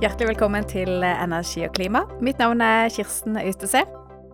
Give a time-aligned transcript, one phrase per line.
[0.00, 2.00] Hjertelig velkommen til Energi og klima.
[2.24, 3.82] Mitt navn er Kirsten Øystese.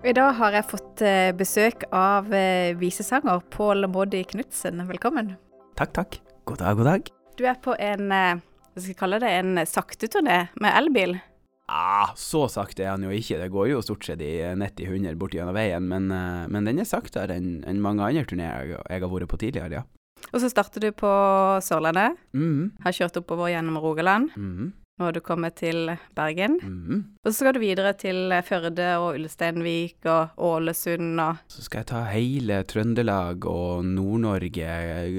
[0.07, 4.85] I dag har jeg fått eh, besøk av eh, visesanger Pål Moddi Knutsen.
[4.87, 5.33] Velkommen.
[5.75, 6.21] Takk, takk.
[6.47, 7.11] God dag, god dag.
[7.35, 11.19] Du er på en, eh, hva skal jeg kalle det, en sakteturné med elbil.
[11.67, 13.43] Ah, så sakte er han jo ikke.
[13.43, 16.07] Det går jo stort sett i 90-100 bort gjennom veien, men,
[16.47, 19.83] men den er saktere enn en mange andre turneer jeg, jeg har vært på tidligere,
[19.83, 19.87] ja.
[20.31, 21.11] Og så starter du på
[21.59, 22.15] Sørlandet.
[22.39, 22.77] Mm.
[22.87, 24.31] Har kjørt oppover gjennom Rogaland.
[24.39, 24.77] Mm.
[24.99, 26.57] Har du kommet til Bergen.
[26.63, 27.01] Mm.
[27.21, 31.89] Og så skal du videre til Førde og Ulsteinvik og Ålesund og Så skal jeg
[31.91, 34.71] ta hele Trøndelag og Nord-Norge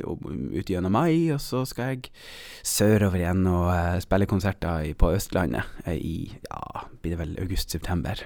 [0.08, 2.10] ut gjennom mai, og så skal jeg
[2.66, 8.26] sørover igjen og uh, spille konserter på Østlandet uh, i ja, blir det vel august-september.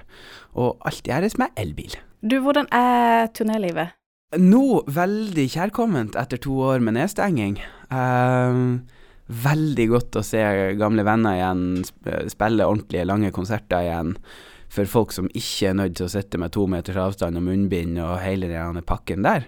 [0.56, 1.98] Og alt gjøres med elbil.
[2.22, 3.92] Du, hvordan er turnélivet?
[4.40, 7.58] Nå veldig kjærkomment etter to år med nedstenging.
[7.92, 8.80] Uh,
[9.32, 10.40] veldig godt å se
[10.80, 11.62] gamle venner igjen,
[12.32, 14.16] spille ordentlige, lange konserter igjen.
[14.72, 17.98] For folk som ikke er nødt til å sitte med to meters avstand og munnbind
[18.00, 19.44] og hele den pakken der.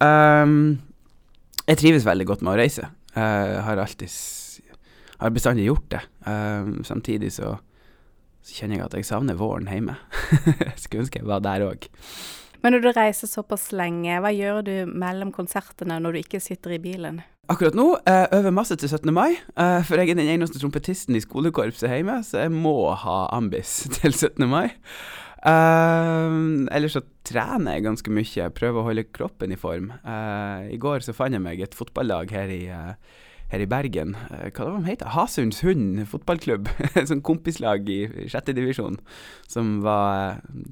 [0.00, 0.80] Um,
[1.64, 2.90] jeg trives veldig godt med å reise.
[3.16, 4.12] Uh, har alltid
[5.20, 6.00] Har bestandig gjort det.
[6.24, 7.54] Uh, samtidig så,
[8.40, 9.96] så, kjenner jeg at jeg savner våren hjemme.
[10.80, 11.88] skulle ønske jeg var der òg.
[12.60, 16.76] Men når du reiser såpass lenge, hva gjør du mellom konsertene når du ikke sitter
[16.76, 17.22] i bilen?
[17.50, 19.10] Akkurat nå jeg øver masse til 17.
[19.14, 23.24] mai, uh, for jeg er den eneste trompetisten i skolekorpset hjemme, så jeg må ha
[23.34, 24.46] ambis til 17.
[24.50, 24.68] mai.
[25.40, 29.90] Uh, ellers så trener jeg ganske mye, prøver å holde kroppen i form.
[30.04, 32.62] I går så fant jeg meg et fotballag her i,
[33.50, 34.14] her i Bergen.
[34.14, 36.70] hva det var de heter Hasunds Hund fotballklubb.
[37.10, 38.98] sånn kompislag i sjette divisjon
[39.50, 39.78] som,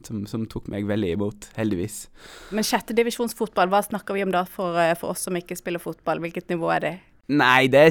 [0.06, 2.06] som, som, tok meg veldig imot, heldigvis.
[2.54, 6.22] Men sjette divisjonsfotball, hva snakker vi om da for, for oss som ikke spiller fotball?
[6.22, 6.94] Hvilket nivå er det?
[7.28, 7.80] Nei, det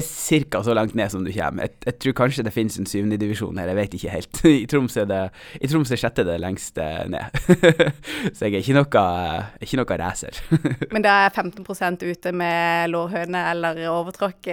[0.50, 0.60] ca.
[0.66, 1.68] så langt ned som du kommer.
[1.68, 4.40] Jeg, jeg tror kanskje det finnes en syvende divisjon her, jeg vet ikke helt.
[4.50, 5.20] I Troms er det
[5.62, 7.38] I Troms er sjette det lengste ned.
[8.34, 9.04] så jeg er ikke noe,
[9.62, 10.42] ikke noe racer.
[10.94, 14.50] Men da er 15% ute med lårhøne eller overtråkk?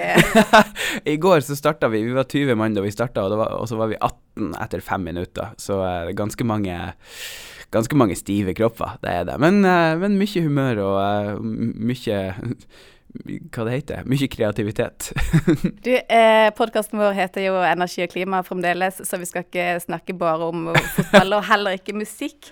[1.02, 3.82] I går så starta vi, vi var 20 mann da vi starta, og, og, så
[3.82, 5.58] var vi 18 etter fem minutter.
[5.58, 6.80] Så uh, ganske mange
[7.74, 9.34] Ganske mange stive kropper, det er det.
[9.42, 12.20] Men, uh, men mye humør og uh, mye
[13.24, 15.10] hva det heter, mye kreativitet.
[15.86, 20.16] du, eh, Podkasten vår heter jo Energi og klima fremdeles, så vi skal ikke snakke
[20.18, 22.52] bare om fotball, og heller ikke musikk.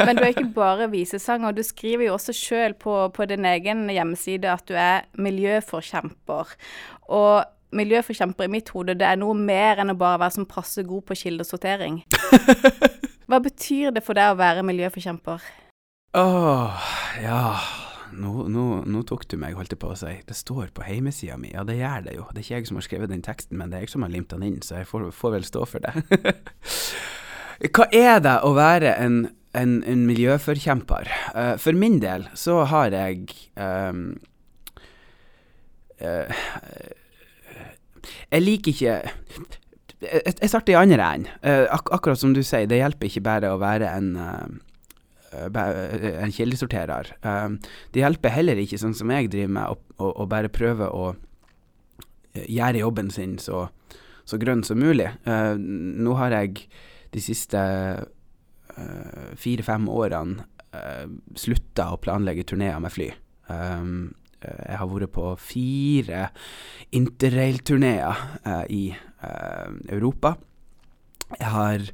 [0.00, 3.86] Men du er ikke bare visesanger, du skriver jo også sjøl på, på, din egen
[3.92, 6.54] hjemmeside at du er miljøforkjemper.
[7.14, 7.34] Og
[7.76, 11.08] miljøforkjemper i mitt hode, det er noe mer enn å bare være som passe god
[11.08, 12.02] på kildesortering.
[13.28, 15.44] Hva betyr det for deg å være miljøforkjemper?
[16.16, 16.88] Åh, oh,
[17.20, 17.42] ja
[18.16, 20.14] nå, nå, nå, tok du meg, holdt jeg på å si.
[20.28, 21.50] Det står på heimesida mi.
[21.54, 22.26] Ja, det gjør det jo.
[22.32, 24.12] Det er ikke jeg som har skrevet den teksten, men det er jeg som har
[24.12, 26.34] limt den inn, så jeg får, får vel stå for det.
[27.74, 29.18] Hva er det å være en,
[29.58, 31.10] en, en miljøforkjemper?
[31.34, 33.26] Uh, for min del så har jeg
[33.58, 34.12] um,
[36.02, 36.44] uh,
[38.30, 39.00] Jeg liker ikke
[39.98, 41.30] jeg starter i andre enden.
[41.42, 44.12] Uh, ak akkurat som du sier, det hjelper ikke bare å være en
[45.32, 47.10] en kildesorterer.
[47.92, 51.10] Det hjelper heller ikke, sånn som jeg driver med, å, bare prøve å
[52.38, 53.66] gjøre jobben sin så,
[54.28, 55.10] så grønn som mulig.
[55.26, 56.68] Nå har jeg
[57.12, 57.60] de siste
[59.38, 60.44] fire-fem årene
[61.38, 63.08] slutta å planlegge turneer med fly.
[63.48, 66.28] jeg har vært på fire
[66.94, 68.84] interrail-turneer i
[69.88, 70.36] Europa.
[71.38, 71.88] Jeg har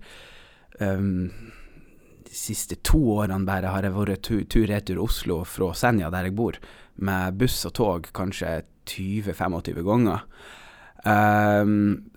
[2.35, 6.59] siste to årene bare har jeg vært tur-retur Oslo fra Senja, der jeg bor,
[6.95, 10.25] med buss og tog kanskje 20-25 ganger.
[11.05, 12.11] Um,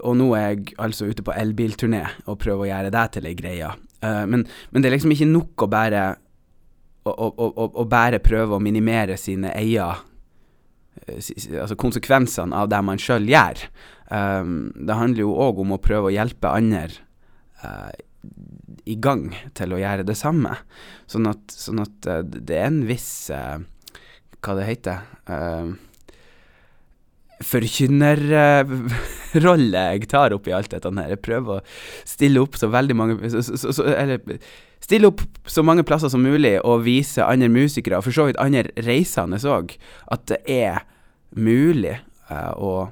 [0.00, 3.36] og nå er jeg altså ute på elbilturné og prøver å gjøre det til ei
[3.36, 3.70] greie.
[4.00, 6.04] Uh, men, men, det er liksom ikke nok å bare
[7.04, 10.06] å, å, å, bare prøve å minimere sine eier
[11.00, 13.62] Altså konsekvensene av det man sjøl gjør.
[14.12, 16.98] Um, det handler jo òg om å prøve å hjelpe andre
[17.62, 17.88] uh,
[18.90, 20.52] i gang til å gjøre det samme.
[21.10, 23.58] Sånn at, sånn at uh, det er en viss uh,
[24.40, 24.96] Hva det heter
[25.30, 25.66] uh,
[27.40, 31.12] Forkynnerrolle jeg tar opp i alt dette her.
[31.14, 31.64] Jeg prøver å
[32.08, 34.18] stille opp så veldig mange så, så, så, Eller
[34.84, 38.42] stille opp så mange plasser som mulig og vise andre musikere, og for så vidt
[38.42, 39.66] andre reisende òg,
[40.12, 40.76] at det er
[41.36, 41.96] mulig
[42.30, 42.90] å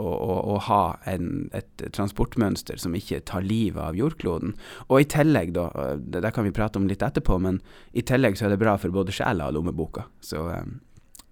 [0.00, 4.56] å, ha en, et transportmønster som ikke tar livet av jordkloden.
[4.88, 5.68] Og i tillegg, da,
[5.98, 7.60] det, det kan vi prate om litt etterpå, men
[7.92, 10.08] i tillegg så er det bra for både sjela og lommeboka.
[10.24, 10.48] Så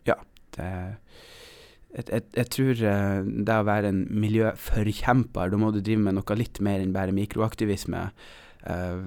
[0.06, 0.18] ja,
[0.56, 0.70] det
[1.92, 6.16] jeg, jeg, jeg tror eh, det å være en miljøforkjemper, da må du drive med
[6.16, 8.06] noe litt mer enn bare mikroaktivisme.
[8.64, 9.02] eh,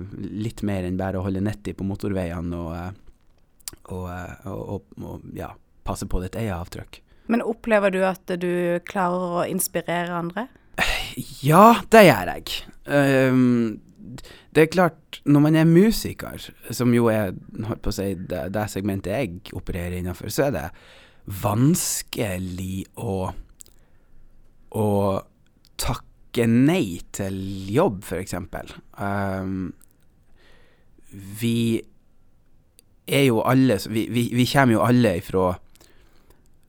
[0.46, 2.92] litt mer enn bare å holde 90 på motorveiene og, eh,
[3.90, 5.54] eh, og, og, og ja,
[5.88, 7.02] passe på ditt eget avtrykk.
[7.32, 10.48] Men opplever du at du klarer å inspirere andre?
[11.42, 12.60] Ja, det gjør jeg.
[12.86, 13.80] Um,
[14.56, 17.34] det er klart, når man er musiker, som jo er
[17.96, 20.68] si, det, det segmentet jeg opererer innenfor, så er det
[21.42, 23.18] vanskelig å
[24.76, 24.88] å
[25.80, 27.38] takke nei til
[27.72, 28.36] jobb, f.eks.
[29.00, 29.72] Um,
[31.12, 31.80] vi
[33.06, 35.54] er jo alle vi, vi, vi kommer jo alle ifra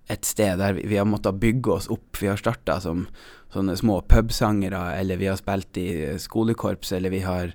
[0.08, 2.20] et sted der vi, har måttet bygge oss opp.
[2.20, 3.06] Vi har starta som
[3.52, 5.88] sånne små pubsangere, eller vi har spilt i
[6.20, 7.52] skolekorps, eller vi har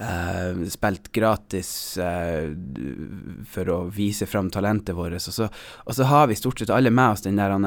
[0.00, 1.72] uh, spilt gratis
[2.02, 2.50] uh,
[3.48, 5.18] for å vise fram talentet vårt.
[5.18, 5.50] Og så,
[5.84, 7.58] og så har vi stort sett alle med oss den der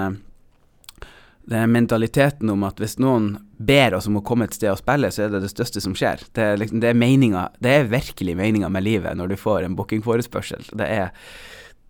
[1.46, 5.12] den mentaliteten om at hvis noen ber oss om å komme et sted og spille,
[5.14, 6.24] så er det det største som skjer.
[6.34, 9.68] Det er, liksom, det er, meninga, det er virkelig meninga med livet når du får
[9.68, 10.66] en bookingforespørsel.
[10.74, 11.12] Det er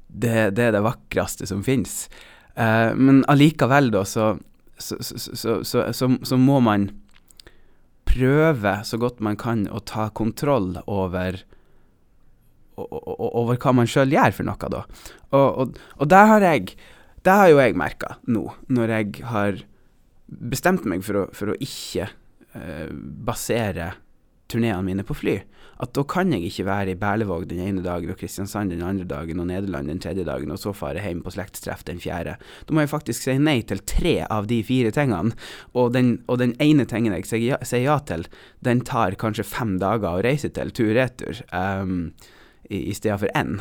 [0.08, 2.06] det, det, er det vakreste som finnes.
[2.56, 4.36] Uh, men allikevel, da, så
[4.78, 6.90] så, så, så, må man
[8.08, 11.40] prøve så godt man kan å ta kontroll over
[12.76, 14.82] over hva man sjøl gjør for noe, da.
[15.32, 16.74] Og, og, og det har jeg
[17.26, 19.62] Det har jo jeg merka nå, når jeg har
[20.28, 22.06] bestemt meg for å, for å ikke
[22.54, 23.96] eh, basere
[24.52, 25.40] turneene mine på fly.
[25.84, 29.08] At da kan jeg ikke være i Berlevåg den ene dagen og Kristiansand den andre
[29.10, 32.38] dagen og Nederland den tredje dagen og så fare hjem på slektstreff den fjerde.
[32.64, 35.36] Da må jeg faktisk si nei til tre av de fire tingene,
[35.76, 38.24] og den, og den ene tingen jeg sier ja, sier ja til,
[38.64, 42.14] den tar kanskje fem dager å reise til tur-retur, um,
[42.70, 43.60] i, i stedet for én.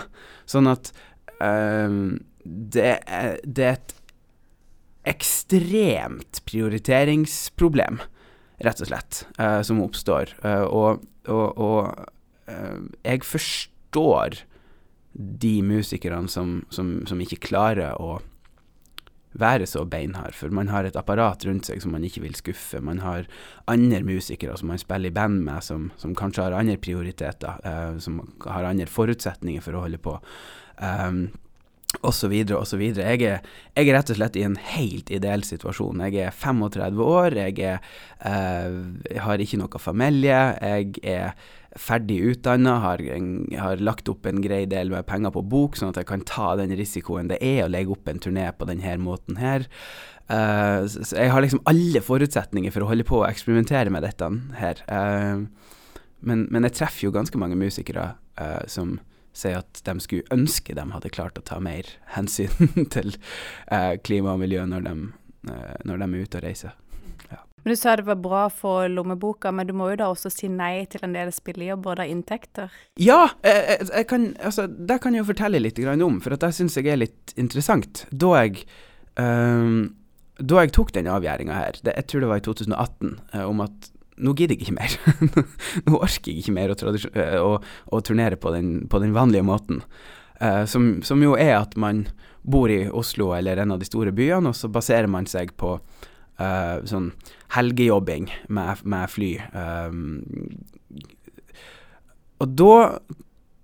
[0.50, 0.94] Sånn at
[1.42, 3.94] um, det, er, det er et
[5.14, 8.00] ekstremt prioriteringsproblem
[8.62, 10.34] rett og slett, uh, som oppstår.
[10.44, 14.44] Uh, og, og, og uh, jeg forstår
[15.14, 18.18] de musikerne som, som, som, ikke klarer å
[19.34, 22.78] være så beinhard, for man har et apparat rundt seg som man ikke vil skuffe.
[22.82, 23.26] Man har
[23.70, 27.58] andre musikere som man spiller i band med, som, som kanskje har andre prioriteter,
[28.02, 30.14] som har andre forutsetninger for å holde på.
[30.78, 31.24] Um,
[32.02, 33.10] og så så videre.
[33.14, 33.42] Jeg er,
[33.76, 36.00] jeg er rett og slett i en helt ideell situasjon.
[36.08, 37.78] Jeg er 35 år, jeg, er,
[38.24, 41.36] eh, har ikke noe familie, jeg er
[41.76, 43.02] ferdig utdanna, har,
[43.58, 46.52] har, lagt opp en grei del med penger på bok, sånn at jeg kan ta
[46.60, 49.66] den risikoen det er å legge opp en turné på denne måten her.
[50.30, 54.30] Eh, så jeg har liksom alle forutsetninger for å holde på å eksperimentere med dette
[54.60, 54.84] her.
[54.88, 55.44] Eh,
[56.24, 58.96] men, men, jeg treffer jo ganske mange musikere uh, som
[59.34, 63.16] sier at de skulle ønske de hadde klart å ta mer hensyn til
[63.72, 64.94] eh, klima og miljø når de,
[65.50, 66.76] eh, når de, er ute og reiser.
[67.32, 67.40] Ja.
[67.64, 70.50] Men Du sa det var bra for lommeboka, men du må jo da også si
[70.52, 72.72] nei til en del spillejobber og inntekter?
[73.00, 76.78] Ja, jeg, jeg kan, altså, det kan jeg jo fortelle litt om, for det syns
[76.78, 78.06] jeg er litt interessant.
[78.12, 78.66] Da jeg,
[79.18, 79.94] um,
[80.38, 83.64] da jeg tok den avgjøringa her, det, jeg tror det var i 2018, eh, om
[83.64, 84.96] at nå gidder jeg ikke mer.
[85.86, 89.46] nå orker jeg ikke mer å, eh, å, å turnere på den, på den, vanlige
[89.46, 89.82] måten.
[90.42, 92.04] Uh, som, som, jo er at man
[92.42, 95.76] bor i Oslo eller en av de store byene, og så baserer man seg på
[95.78, 97.12] uh, sånn
[97.54, 99.32] helgejobbing med, med fly.
[99.54, 100.22] Um,
[102.42, 102.76] og da,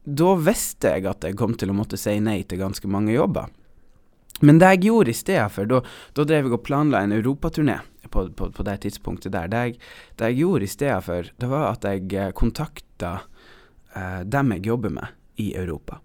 [0.07, 3.50] da visste jeg at jeg kom til å måtte si nei til ganske mange jobber.
[4.47, 5.83] Men det jeg gjorde i stedet for, da,
[6.16, 9.50] da drev jeg og planla en europaturné på, på, på, det tidspunktet der.
[9.50, 9.80] Det jeg,
[10.19, 13.12] det jeg gjorde i stedet for, det var at jeg eh, kontakta
[13.95, 16.00] eh, dem jeg jobber med i Europa.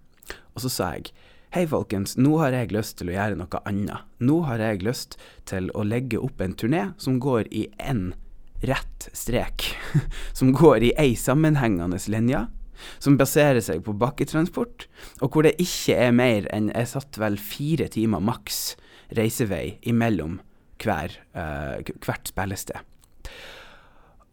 [0.56, 1.14] Og så sa jeg
[1.56, 4.04] Hei, folkens, nå har jeg lyst til å gjøre noe annet.
[4.20, 5.14] Nå har jeg lyst
[5.48, 8.10] til å legge opp en turné som går i én
[8.66, 9.70] rett strek.
[10.38, 12.42] som går i ei sammenhengende linje
[13.00, 14.88] som baserer seg på bakketransport,
[15.24, 18.75] og hvor det ikke er mer enn jeg satt vel fire timer maks
[19.16, 20.40] reisevei imellom
[20.82, 22.82] hver, uh, hvert spillested.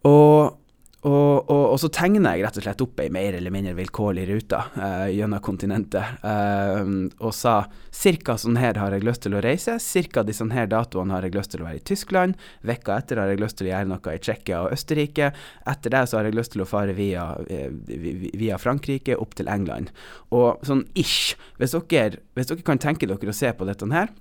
[0.08, 0.58] Og
[1.02, 4.22] og, og, og, så tegner jeg rett og slett opp ei mer eller mindre vilkårlig
[4.28, 6.86] rute uh, gjennom kontinentet, uh,
[7.18, 7.56] og sa
[7.90, 8.36] ca.
[8.38, 9.74] sånn her har jeg lyst til å reise,
[10.14, 10.22] ca.
[10.22, 12.38] de sånne her datoene har jeg lyst til å være i Tyskland,
[12.70, 15.32] vekka etter har jeg lyst til å gjøre noe i Tsjekkia og Østerrike,
[15.74, 19.90] etter det så har jeg lyst til å fare via, via Frankrike opp til England.
[20.30, 24.14] Og sånn ish, hvis dere, hvis dere kan tenke dere å se på dette her,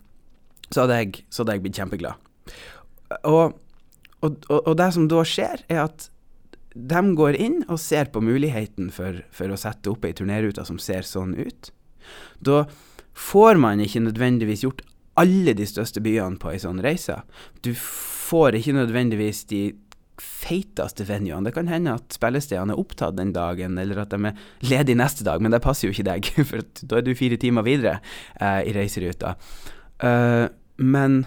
[0.72, 2.56] så hadde jeg, så hadde jeg blitt kjempeglad.
[3.28, 3.58] Og,
[4.24, 6.08] og, og det som da skjer, er at
[6.72, 10.80] de går inn og ser på muligheten for, for å sette opp ei turnerute som
[10.80, 11.72] ser sånn ut.
[12.40, 12.64] Da
[13.18, 14.86] får man ikke nødvendigvis gjort
[15.20, 17.20] alle de største byene på ei sånn reise.
[17.66, 19.66] Du får ikke nødvendigvis de
[20.22, 21.50] feiteste venuene.
[21.50, 25.26] Det kan hende at spillestedene er opptatt den dagen, eller at de er ledige neste
[25.28, 28.00] dag, men det passer jo ikke deg, for da er du fire timer videre
[28.38, 29.36] eh, i reiseruta.
[30.02, 30.48] Uh,
[30.82, 31.24] men,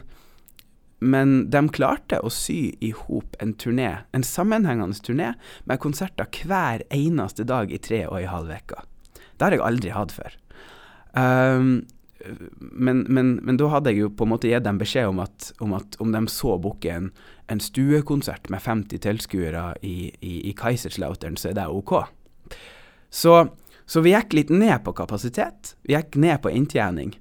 [0.98, 5.32] men de klarte å sy i hop en turné, en sammenhengende turné,
[5.64, 8.84] med konserter hver eneste dag i tre og en halv uke.
[9.34, 10.38] Det har jeg aldri hatt før.
[11.14, 11.84] Um,
[12.58, 15.50] men, men, men, da hadde jeg jo på en måte gitt dem beskjed om at
[15.62, 17.10] om, at, om de så booke en,
[17.52, 21.98] en, stuekonsert med 50 tilskuere i, i, i Kaiserslautern, så er det OK.
[23.12, 23.34] Så,
[23.84, 25.74] så, vi gikk litt ned på kapasitet.
[25.84, 27.14] Vi gikk ned på inntjening.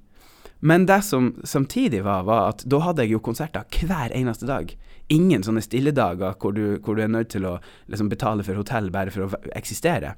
[0.64, 4.70] Men det som samtidig var, var at da hadde jeg jo konserter hver eneste dag.
[5.12, 7.58] Ingen sånne stilledager hvor du, hvor du er nødt til å
[7.92, 10.14] liksom, betale for hotell bare for å eksistere.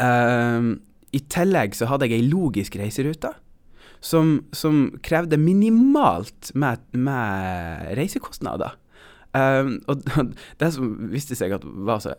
[0.00, 0.78] Um,
[1.12, 3.34] I tillegg så hadde jeg ei logisk reiserute
[4.00, 8.78] som, som krevde minimalt med, med reisekostnader.
[9.36, 10.00] Um, og
[10.58, 12.16] det som viste seg at var så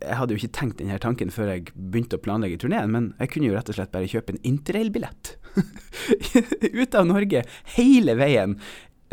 [0.00, 3.34] Jeg hadde jo ikke tenkt denne tanken før jeg begynte å planlegge turneen, men jeg
[3.34, 5.34] kunne jo rett og slett bare kjøpe en interrailbillett.
[6.80, 7.44] Ut av Norge,
[7.76, 8.58] hele veien.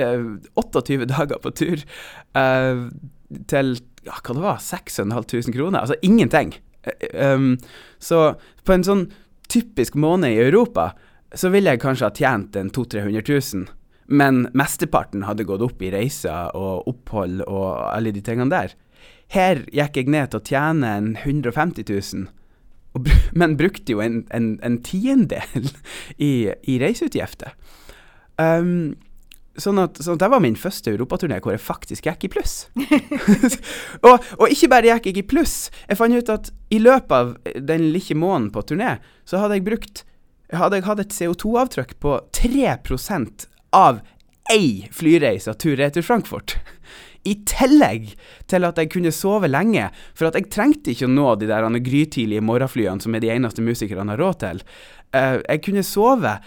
[0.01, 1.83] Uh, 28 dager på tur.
[2.37, 2.89] Uh,
[3.51, 5.83] til ja, hva det var, 6500 kroner.
[5.83, 6.55] Altså ingenting.
[7.13, 7.57] Um,
[8.01, 8.33] så
[8.65, 9.05] på en sånn
[9.51, 10.91] typisk måned i Europa
[11.37, 13.67] så ville jeg kanskje ha tjent en 200 000-300 000,
[14.11, 18.73] men mesteparten hadde gått opp i reiser og opphold og alle de tingene der.
[19.31, 22.40] Her gikk jeg ned til å tjene en 150 000, og,
[23.39, 25.69] men brukte jo en, en, en tiendedel
[26.17, 27.55] i, i reiseutgifter.
[28.41, 28.97] Um,
[29.59, 32.53] Sånn at, sånn at, det var min første europaturné hvor jeg faktisk gikk i pluss.
[34.07, 35.55] og, og, ikke bare gikk jeg i pluss,
[35.89, 38.93] jeg fant ut at i løpet av den lille måneden på turné,
[39.27, 40.05] så hadde jeg brukt
[40.55, 43.45] hadde jeg hatt et CO2-avtrykk på 3%
[43.75, 44.01] av
[44.51, 46.57] ei flyreise tur-retur Frankfurt.
[47.27, 48.13] I tillegg
[48.49, 51.67] til at jeg kunne sove lenge, for at jeg trengte ikke å nå de der
[51.85, 54.63] grytidlige morgenflyene som er de eneste musikerne har råd til.
[55.13, 56.37] Uh, jeg kunne sove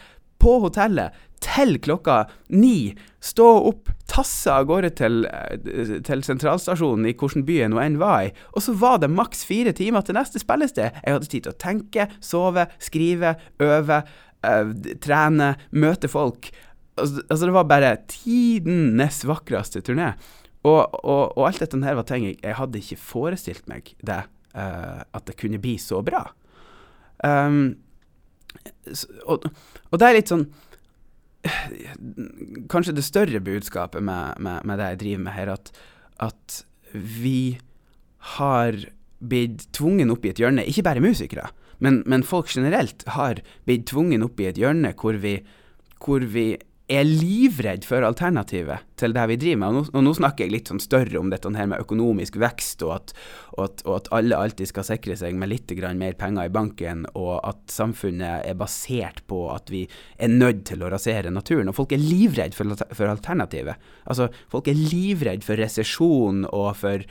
[0.43, 1.15] på hotellet
[1.45, 2.25] til klokka
[2.57, 7.81] ni, stå opp, tasse av gårde til, eh, til sentralstasjonen i hvilken by jeg nå
[7.83, 11.01] enn var i, og så var det maks fire timer til neste spillested.
[11.05, 14.03] Jeg hadde tid til å tenke, sove, skrive, øve,
[14.45, 16.51] øh, trene, møte folk.
[16.97, 20.15] Altså, altså, det var bare tidenes vakreste turné.
[20.65, 24.23] Og, og, og, alt dette her var ting jeg, jeg hadde ikke forestilt meg det,
[24.57, 26.25] uh, at det kunne bli så bra.
[27.25, 27.77] Um,
[29.29, 29.45] og,
[29.91, 30.47] og det er litt sånn
[32.73, 35.73] Kanskje det større budskapet med, med, med, det jeg driver med her, at,
[36.25, 36.61] at
[36.95, 37.59] vi
[38.37, 38.79] har
[39.25, 41.49] blitt tvungen opp i et hjørne, ikke bare musikere,
[41.85, 45.39] men, men folk generelt har blitt tvungen opp i et hjørne hvor vi,
[46.01, 46.55] hvor vi
[46.93, 49.69] er livredd for alternativet til det vi driver med.
[49.69, 52.85] Og nå, og nå, snakker jeg litt sånn større om dette her med økonomisk vekst,
[52.85, 53.15] og at,
[53.55, 57.07] og, at, og at, alle alltid skal sikre seg med litt mer penger i banken,
[57.17, 59.87] og at samfunnet er basert på at vi
[60.19, 61.73] er nødt til å rasere naturen.
[61.73, 63.81] Og folk er livredd for, for alternativet.
[64.05, 67.09] Altså, folk er livredd for resesjon og for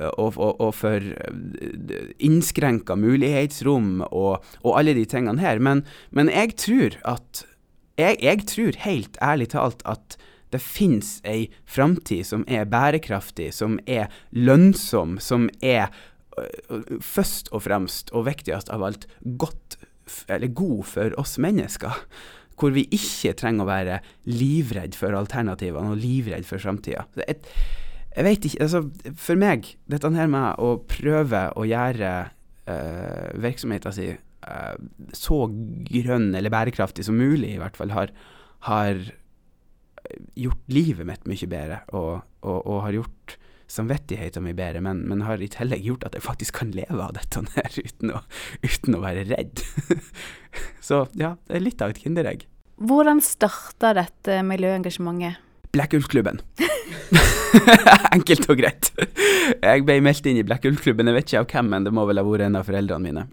[0.00, 5.62] og, og, og for eh, innskrenka mulighetsrom og, og, alle de tingene her.
[5.62, 7.44] Men, men jeg tror at
[7.96, 10.16] jeg, jeg tror helt ærlig talt at
[10.54, 15.88] det finnes ei framtid som er bærekraftig, som er lønnsom, som er
[16.38, 19.08] øh, først og fremst, og viktigst av alt,
[19.40, 19.78] godt,
[20.30, 21.98] eller god for oss mennesker.
[22.56, 23.98] Hvor vi ikke trenger å være
[24.30, 27.04] livredd for alternativene og livredd for framtida.
[27.18, 27.42] Jeg,
[28.16, 28.86] jeg ikke Altså,
[29.20, 32.12] for meg, dette her med å prøve å gjøre
[32.70, 34.22] uh, virksomheten sin
[35.16, 35.40] så
[35.90, 38.12] grønn eller bærekraftig som mulig, i hvert fall, har,
[38.68, 39.00] har
[40.38, 43.36] gjort livet mitt mye bedre, og, og, og har gjort
[43.66, 47.16] samvittigheten min bedre, men, men, har i tillegg gjort at jeg faktisk kan leve av
[47.16, 48.20] dette her uten å,
[48.62, 49.64] uten å være redd.
[50.88, 52.46] så ja, det er litt av et kinderegg.
[52.76, 55.42] Hvordan starta dette miljøengasjementet?
[55.74, 56.38] Black Ulf-klubben.
[58.14, 58.92] Enkelt og greit.
[59.60, 62.06] Jeg ble meldt inn i Black Ulf-klubben, jeg vet ikke av hvem, men det må
[62.08, 63.26] vel ha vært en av foreldrene mine.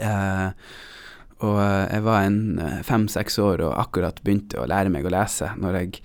[0.00, 0.50] Uh,
[1.44, 5.12] og eh, jeg var en eh, fem-seks år og akkurat begynte å lære meg å
[5.12, 6.02] lese når jeg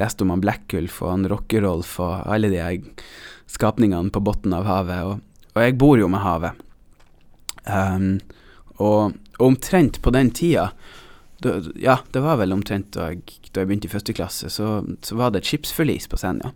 [0.00, 2.62] leste om han Blekkulf og han Rockerolf og alle de
[3.50, 5.02] skapningene på bunnen av havet.
[5.08, 6.64] Og, og, jeg bor jo med havet.
[7.68, 8.14] Um,
[8.78, 10.70] og, og, omtrent på den tida
[11.42, 13.20] da, Ja, det var vel omtrent da jeg,
[13.52, 16.54] da jeg begynte i første klasse, så, så, var det et skipsforlis på Senja.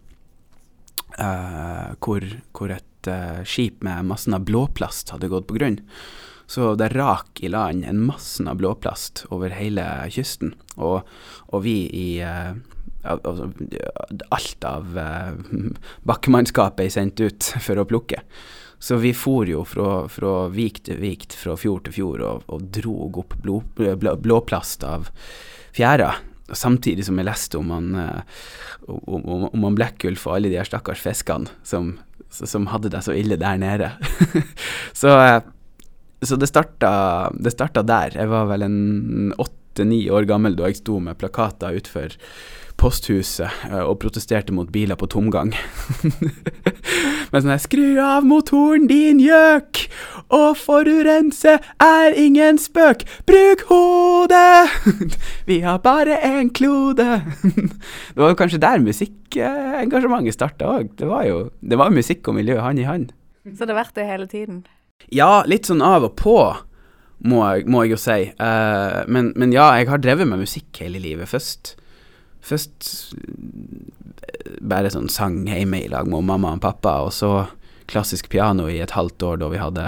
[1.18, 2.24] Uh, hvor,
[2.56, 5.82] hvor, et uh, skip med massen av blåplast hadde gått på grunn.
[6.46, 10.54] Så det rak i land en massen av blåplast over hele kysten.
[10.76, 11.02] Og,
[11.48, 12.52] og vi i eh,
[13.02, 13.50] altså,
[14.32, 15.32] Alt av uh,
[16.08, 18.22] bakkemannskapet er sendt ut for å plukke.
[18.82, 22.66] Så vi for jo fra, fra vik til vik, fra fjord til fjord, og, og
[22.74, 25.06] drog opp blå, blå, blåplast av
[25.76, 26.10] fjæra.
[26.52, 27.92] Samtidig som jeg leste om han,
[28.90, 31.94] om, om, om han Blekkulf og alle de her stakkars fiskene som,
[32.28, 33.92] som, hadde det så ille der nede.
[35.00, 35.14] så,
[36.22, 36.92] så det, starta,
[37.34, 38.16] det starta der.
[38.18, 38.80] Jeg var vel en
[39.42, 42.18] åtte-ni år gammel da jeg sto med plakater utfor
[42.82, 45.52] posthuset og protesterte mot biler på tomgang.
[47.32, 49.86] Med sånn her 'Skru av motoren, din gjøk!
[50.32, 53.04] Å forurense er ingen spøk!
[53.28, 54.72] Bruk hodet!
[55.48, 57.22] Vi har bare én klode!
[58.14, 60.92] Det var kanskje der musikkengasjementet starta òg.
[60.98, 63.12] Det var jo det var musikk og miljø hand i hand.
[63.46, 64.64] Så det har vært det hele tiden?
[65.10, 66.38] Ja, litt sånn av og på.
[67.22, 68.18] Må jeg, må jeg jo si.
[68.38, 71.30] Uh, men, men, ja, jeg har drevet med musikk hele livet.
[71.30, 71.76] Først
[72.42, 73.14] Først
[74.66, 77.44] bare sånn sang hjemme i lag med mamma og pappa, og så
[77.90, 79.84] klassisk piano i et halvt år da vi hadde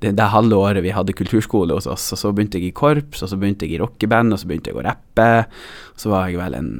[0.00, 3.24] det, det halve året vi hadde kulturskole hos oss, og så begynte jeg i korps,
[3.24, 5.28] og så begynte jeg i rockeband, og så begynte jeg å rappe.
[5.92, 6.70] Og Så var jeg vel en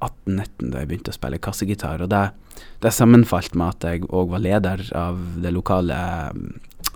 [0.00, 2.22] 18-19 da jeg begynte å spille kassegitar, og det,
[2.80, 5.98] det sammenfalt med at jeg òg var leder av det lokale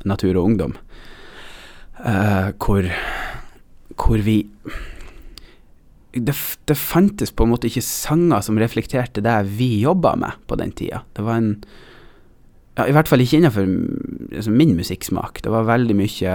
[0.05, 0.77] Natur og Ungdom,
[2.05, 2.87] uh, hvor,
[3.95, 4.43] hvor vi
[6.15, 6.35] det,
[6.67, 10.73] det, fantes på en måte ikke sanger som reflekterte det vi jobba med på den
[10.73, 11.03] tida.
[11.17, 11.53] Det var en
[12.79, 13.67] ja, I hvert fall ikke innenfor
[14.39, 15.41] altså min musikksmak.
[15.43, 16.35] Det var veldig mye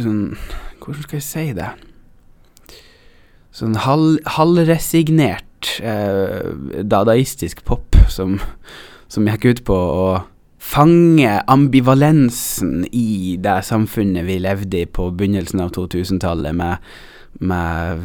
[0.00, 0.22] sånn
[0.80, 1.68] Hvordan skal jeg si det?
[3.56, 6.52] Sånn halv, halvresignert eh,
[6.84, 8.36] dadaistisk pop som,
[9.12, 10.08] som gikk ut på å
[10.66, 16.88] fange ambivalensen i det samfunnet vi levde i på begynnelsen av 2000-tallet, med,
[17.38, 18.02] med,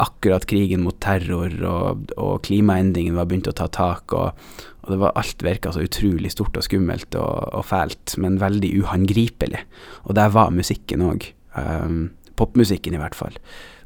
[0.00, 5.00] akkurat krigen mot terror, og, og klimaendringene var begynt å ta tak, og, og det
[5.02, 9.66] var alt virka så utrolig stort og skummelt og, og, fælt, men veldig uhåndgripelig.
[10.06, 11.28] Og der var musikken òg.
[11.58, 13.34] Um, popmusikken, i hvert fall.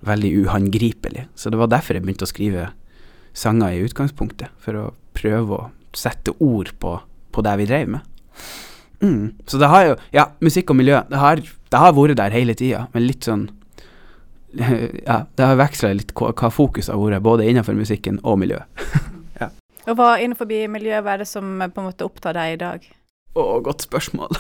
[0.07, 1.27] Veldig uhåndgripelig.
[1.35, 2.69] Så det var derfor jeg begynte å skrive
[3.35, 6.99] sanger i utgangspunktet, for å prøve å sette ord på
[7.35, 8.01] på det vi drev med.
[9.03, 9.35] Mm.
[9.47, 12.55] Så det har jo Ja, musikk og miljø, det har, det har vært der hele
[12.55, 13.49] tida, men litt sånn
[15.09, 18.61] Ja, det har veksla litt hva, hva fokuset har vært, både innenfor musikken og miljø.
[19.41, 19.51] ja.
[19.89, 22.87] Og hva innenfor miljøet, hva er det som på en måte opptar deg i dag?
[23.35, 24.31] Å, godt spørsmål.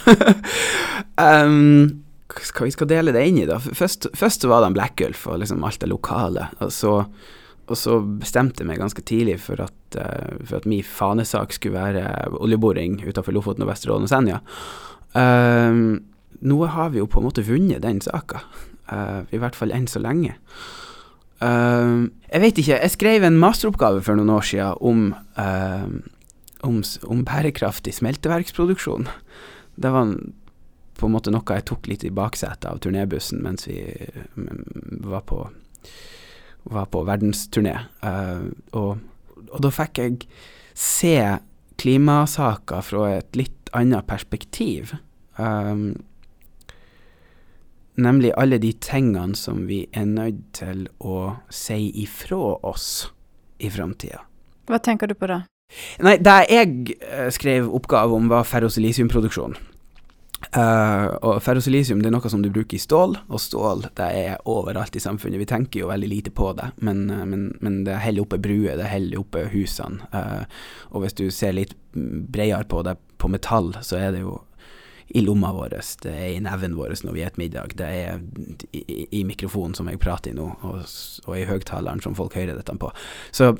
[1.18, 3.58] um, hva vi skal dele det inn i, da?
[3.58, 6.46] Først, først var det en Black Gulf og liksom alt det lokale.
[6.62, 7.00] Og så
[7.64, 11.78] og så bestemte jeg meg ganske tidlig for at, uh, for at min fanesak skulle
[11.78, 14.40] være oljeboring utenfor Lofoten og Vesterålen og Senja.
[15.16, 16.00] Uh,
[16.44, 18.42] nå har vi jo på en måte vunnet den saka,
[18.92, 20.36] uh, i hvert fall enn så lenge.
[21.40, 25.04] Uh, jeg vet ikke, jeg skrev en masteroppgave for noen år siden om,
[26.68, 29.08] om, om bærekraftig smelteverksproduksjon.
[29.74, 30.16] Det var
[30.94, 33.80] på en måte noe jeg tok litt i baksetet av turnébussen mens vi
[35.04, 35.42] var på
[36.64, 37.76] var på verdensturné.
[38.04, 39.02] Uh, og,
[39.50, 40.18] og, da fikk jeg
[40.74, 41.16] se
[41.80, 44.94] klimasaker fra et litt annet perspektiv.
[45.36, 45.94] Um,
[48.00, 53.10] nemlig alle de tingene som vi er nødt til å si ifra oss
[53.62, 54.24] i framtida.
[54.70, 55.42] Hva tenker du på da?
[56.04, 59.56] Nei, det jeg uh, skrev oppgave om, var ferrosilisiumproduksjon.
[60.52, 64.48] Uh, og ferrosilisium det er noe som du bruker i stål, og stål det er
[64.50, 65.40] overalt i samfunnet.
[65.40, 68.76] Vi tenker jo veldig lite på det, men, uh, men, men det holder oppe bruer,
[68.80, 70.08] det holder oppe husene.
[70.14, 70.42] Uh,
[70.92, 74.40] og hvis du ser litt bredere på det på metall, så er det jo
[75.14, 78.22] i lomma vår, det er i neven vår når vi spiser middag, det er
[78.72, 80.80] i, i, mikrofonen som jeg prater i nå, og,
[81.28, 82.88] og i høgtaleren som folk hører dette på.
[83.30, 83.52] Så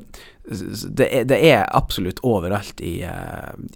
[0.43, 2.97] det er, det er absolutt overalt i,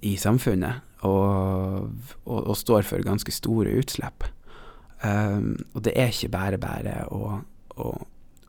[0.02, 1.90] i samfunnet og,
[2.26, 4.28] og, og står for ganske store utslipp.
[5.04, 7.38] Um, og det er ikke bare bare å,
[7.80, 7.92] å,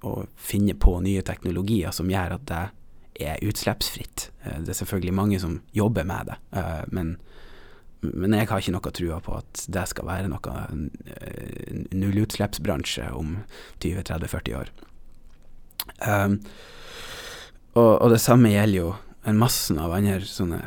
[0.02, 2.62] å, finne på nye teknologier som gjør at det
[3.30, 4.30] er utslippsfritt.
[4.42, 7.14] Uh, det er selvfølgelig mange som jobber med det, uh, men,
[8.02, 10.56] men, jeg har ikke noe trua på at det skal være noe
[11.94, 13.38] nullutslippsbransje om
[13.84, 14.74] 20-30-40 år.
[16.02, 16.40] Um,
[17.76, 18.92] og, og, det samme gjelder jo
[19.28, 20.64] en masse av andre sånne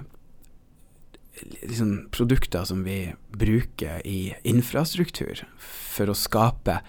[1.61, 6.79] liksom, produkter som vi bruker i infrastruktur for å skape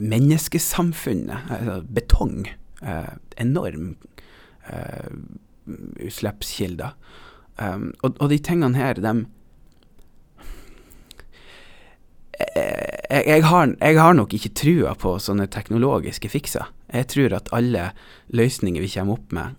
[0.00, 1.50] menneskesamfunnet.
[1.50, 2.48] Altså betong.
[2.82, 3.96] Eh, enorm
[4.66, 5.10] eh,
[6.00, 6.96] utslippskilder.
[7.60, 9.26] Um, og, og, de tingene her, dem
[12.40, 16.70] jeg, jeg, har, jeg, har, nok ikke trua på sånne teknologiske fikser.
[16.88, 17.90] Jeg tror at alle
[18.32, 19.58] løsninger vi kommer opp med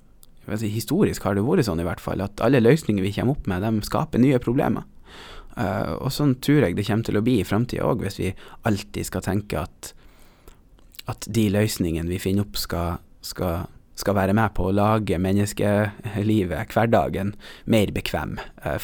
[0.49, 3.63] Historisk har det vært sånn i hvert fall, at alle løsninger vi kommer opp med,
[3.63, 4.87] de skaper nye problemer.
[5.51, 8.31] Uh, og sånn tror jeg det kommer til å bli i framtida òg, hvis vi
[8.67, 9.91] alltid skal tenke at,
[11.11, 13.67] at de løsningene vi finner opp, skal, skal,
[13.99, 17.35] skal være med på å lage menneskelivet, hverdagen,
[17.69, 18.39] mer bekvem.
[18.63, 18.79] Uh,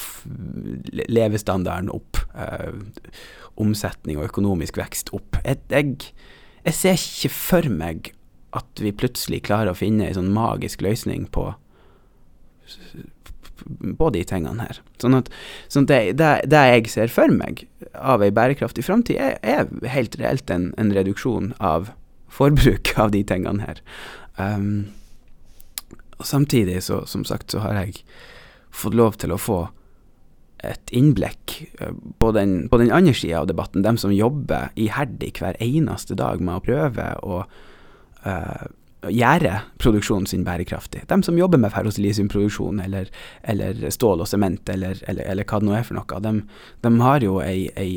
[1.08, 2.22] levestandarden opp.
[2.36, 2.86] Uh,
[3.62, 5.40] omsetning og økonomisk vekst opp.
[5.46, 6.14] Jeg, jeg,
[6.64, 8.12] jeg, ser ikke for meg
[8.58, 11.52] at vi plutselig klarer å finne en sånn magisk løsning på
[13.98, 14.80] på de tingene her.
[15.02, 15.30] Sånn at,
[15.72, 17.66] sånn det, det, det, jeg ser for meg
[17.98, 21.92] av ei bærekraftig framtid, er, er, helt reelt en, en, reduksjon av
[22.32, 23.82] forbruk av de tingene her.
[24.38, 24.94] Um,
[26.18, 28.04] og samtidig, så, som sagt, så har jeg
[28.74, 29.62] fått lov til å få
[30.66, 35.36] et innblikk eh, på den, på den andre sida av debatten, dem som jobber iherdig
[35.38, 37.44] hver eneste dag med å prøve å
[38.28, 38.68] uh,
[39.14, 41.06] gjøre produksjonen sin bærekraftig.
[41.10, 43.12] De som jobber med ferrosilisiumproduksjon eller,
[43.44, 46.34] eller stål og sement eller, eller, eller, hva det nå er for noe, de,
[46.84, 47.92] de har jo ei, ei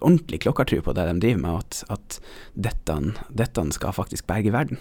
[0.00, 2.20] ordentlig klokkertru på det de driver med, at, at
[2.54, 2.98] dette,
[3.42, 4.80] dette, skal faktisk berge verden.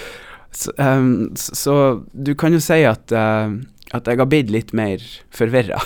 [0.60, 3.54] så, um, så, du kan jo si at uh,
[3.94, 5.78] at jeg har blitt litt mer forvirra.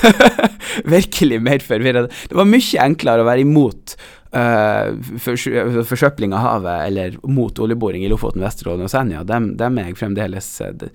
[0.96, 2.06] Virkelig mer forvirra.
[2.08, 3.98] Det var mye enklere å være imot
[4.36, 9.24] uh, forsøpling av havet eller mot oljeboring i Lofoten, Vesterålen og Senja.
[9.26, 10.90] Dem, dem, er jeg fremdeles eh, det,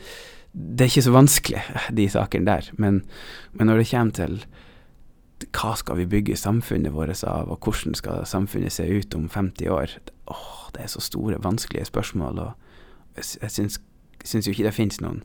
[0.52, 1.63] det, er ikke så vanskelig,
[1.98, 2.69] de sakene der.
[2.82, 3.02] Men,
[3.54, 4.38] men, når det kommer til
[5.56, 9.71] hva skal vi bygge samfunnet vårt av, og hvordan skal samfunnet se ut om 50
[9.71, 9.98] år,
[10.32, 12.39] åh, det er så store, vanskelige spørsmål.
[12.39, 12.54] og
[13.15, 13.80] jeg syns,
[14.24, 15.24] syns jo ikke det finnes noen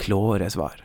[0.00, 0.80] klåre svar.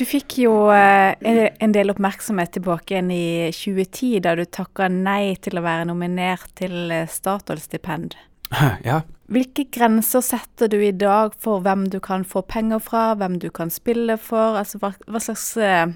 [0.00, 5.34] Du fikk jo eh, en del oppmerksomhet tilbake igjen i 2010, da du takka nei
[5.44, 8.16] til å være nominert til eh, Statoil-stipend.
[8.84, 9.00] Ja.
[9.32, 13.46] Hvilke grenser setter du i dag for hvem du kan få penger fra, hvem du
[13.54, 14.58] kan spille for?
[14.60, 15.86] Altså, hva, hva slags uh,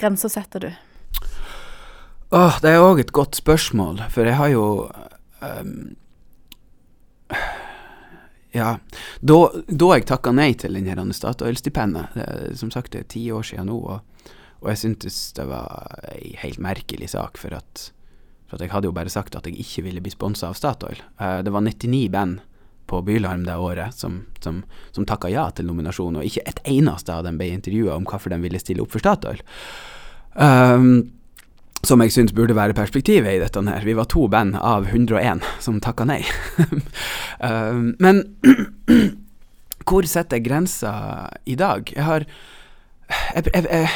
[0.00, 0.70] grenser setter du?
[2.34, 4.64] Åh, det er òg et godt spørsmål, for jeg har jo
[5.38, 5.76] um,
[8.52, 8.74] ja,
[9.20, 12.18] da, da jeg takka nei til denne Statoil-stipendet,
[12.58, 16.34] som sagt det er ti år siden nå, og, og jeg syntes det var ei
[16.42, 17.90] helt merkelig sak, for at,
[18.48, 20.98] for at, jeg hadde jo bare sagt at jeg ikke ville bli sponsa av Statoil.
[21.20, 22.42] Uh, det var 99 band
[22.90, 27.14] på Bylarm det året som, som, som takka ja til nominasjon, og ikke et eneste
[27.14, 29.38] av dem ble intervjua om hvorfor de ville stille opp for Statoil.
[30.34, 31.19] Um,
[31.86, 33.84] som jeg syns burde være perspektivet i dette her.
[33.86, 36.20] Vi var to band av 101 som takka nei.
[37.40, 38.22] uh, men
[39.88, 40.92] hvor setter jeg grensa
[41.48, 41.88] i dag?
[41.96, 42.26] Jeg har
[43.34, 43.88] jeg, jeg, jeg,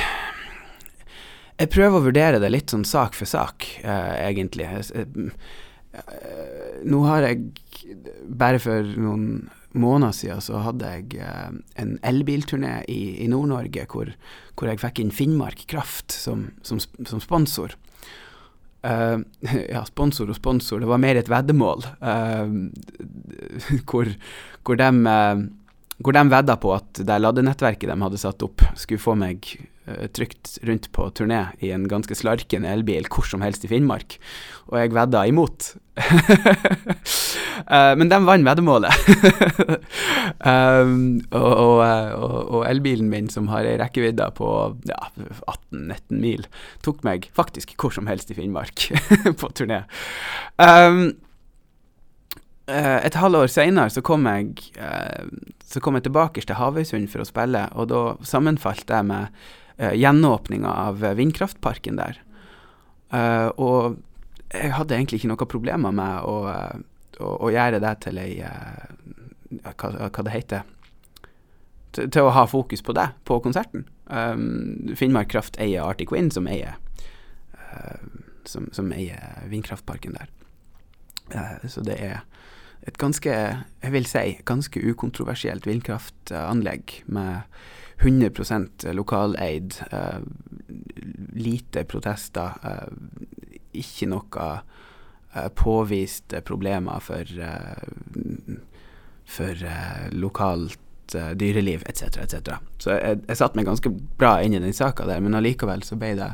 [1.60, 4.66] jeg, prøver å vurdere det litt sånn sak for sak, uh, egentlig.
[4.90, 5.30] Uh,
[6.88, 7.44] nå har jeg
[8.24, 9.44] Bare for noen
[9.74, 11.18] måneder siden så hadde jeg
[11.80, 14.12] en elbilturné i, i Nord-Norge hvor,
[14.54, 17.74] hvor jeg fikk inn Finnmark Kraft som, som, som sponsor.
[18.84, 19.22] Uh,
[19.74, 22.50] ja, sponsor og sponsor, det var mer et veddemål uh,
[23.88, 24.10] hvor,
[24.60, 25.44] hvor, de, uh,
[26.04, 29.48] hvor de vedda på at det ladenettverket de hadde satt opp, skulle få meg
[30.16, 34.16] trygt rundt på turné i en ganske slarkende elbil hvor som helst i Finnmark,
[34.70, 35.74] og jeg vedda imot.
[35.94, 38.94] Uh, men de vant veddemålet.
[40.50, 44.48] um, og, og, og, og, elbilen min, som har ei rekkevidde på
[44.88, 45.00] ja,
[45.52, 46.48] 18-19 mil,
[46.86, 48.88] tok meg faktisk hvor som helst i Finnmark
[49.40, 49.84] på turné.
[50.58, 51.12] Um,
[52.64, 54.54] et halvår seinere så kom jeg
[55.68, 59.28] Så kom jeg tilbake til Havøysund for å spille, og da sammenfalt det med
[59.78, 62.20] gjenåpninga av vindkraftparken der.
[63.58, 63.96] og
[64.54, 66.36] jeg hadde egentlig ikke noen problemer med å
[67.20, 70.64] å, å gjøre det til ei hva, hva, det heter
[71.94, 73.84] til, til, å ha fokus på det på konserten.
[74.10, 76.74] Um, Finnmark Kraft eier Arctic Wind, som eier,
[77.54, 78.00] uh,
[78.50, 80.32] som, som eier vindkraftparken der.
[81.30, 82.24] Uh, så det er
[82.84, 87.46] et ganske, jeg vil si, ganske ukontroversielt vindkraftanlegg med
[88.04, 90.20] 100% lokaleid, uh,
[91.32, 92.90] lite protester, uh,
[93.72, 94.48] ikke noe
[95.34, 98.54] Eh, påviste problemer for, eh,
[99.24, 100.78] for eh, lokalt
[101.34, 102.54] dyreliv etc., etc.
[102.78, 105.98] Så jeg, jeg satte meg ganske bra inn i den saka der, men allikevel så
[106.00, 106.30] ble det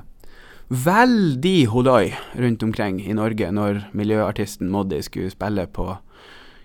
[0.70, 5.88] veldig hodoi rundt omkring i Norge når miljøartisten Moddi skulle spille på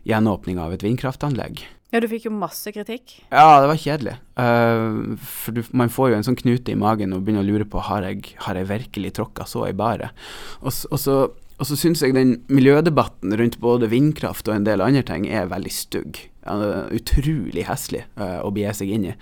[0.05, 1.65] gjenåpning av et vindkraftanlegg.
[1.93, 3.13] Ja, du fikk jo masse kritikk.
[3.29, 4.17] Ja, det var kjedelig.
[4.35, 7.67] Uh, for du, man får jo en sånn knute i magen og begynner å lure
[7.69, 10.11] på har jeg, har jeg virkelig tråkka så i baret.
[10.59, 11.17] Og, og, så,
[11.55, 15.47] og så syns jeg den miljødebatten rundt både vindkraft og en del andre ting er
[15.53, 16.19] veldig stygg.
[16.45, 19.15] Uh, utrolig heslig uh, å begi seg inn i.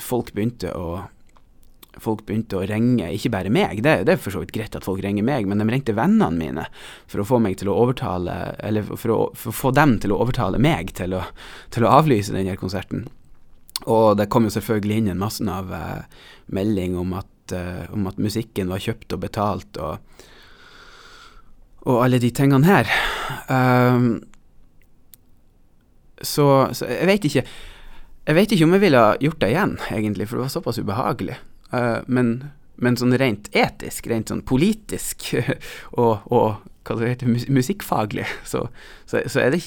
[0.00, 1.02] folk begynte å
[2.00, 4.86] folk begynte å ringe, ikke bare meg, det, det, er for så vidt greit at
[4.86, 6.66] folk ringer meg, men de ringte vennene mine
[7.10, 10.14] for å få meg til å overtale, eller for å, for å få dem til
[10.14, 11.24] å overtale meg til å,
[11.74, 13.06] til å avlyse denne konserten.
[13.88, 18.08] Og det kom jo selvfølgelig inn en masse av uh, melding om at, uh, om
[18.10, 20.26] at, musikken var kjøpt og betalt, og,
[21.88, 22.90] og alle de tingene her.
[23.48, 24.20] Um,
[26.20, 27.44] så, så, jeg vet ikke
[28.26, 31.38] Jeg vet ikke om jeg ville gjort det igjen, egentlig, for det var såpass ubehagelig.
[31.70, 32.50] Uh, men,
[32.82, 35.28] men, sånn rent etisk, rent sånn politisk
[36.00, 38.64] og, og hva det heter, mus musikkfaglig, så,
[39.06, 39.62] så, så, er det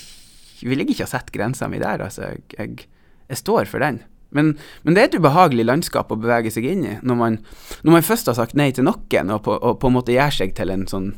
[0.64, 2.04] vil jeg ikke ha sett grensa mi der.
[2.04, 2.90] Altså, jeg, jeg,
[3.30, 4.02] jeg står for den.
[4.34, 7.40] Men, men, det er et ubehagelig landskap å bevege seg inn i, når man,
[7.86, 10.34] når man først har sagt nei til noen, og på, og på en måte gjør
[10.40, 11.12] seg til en sånn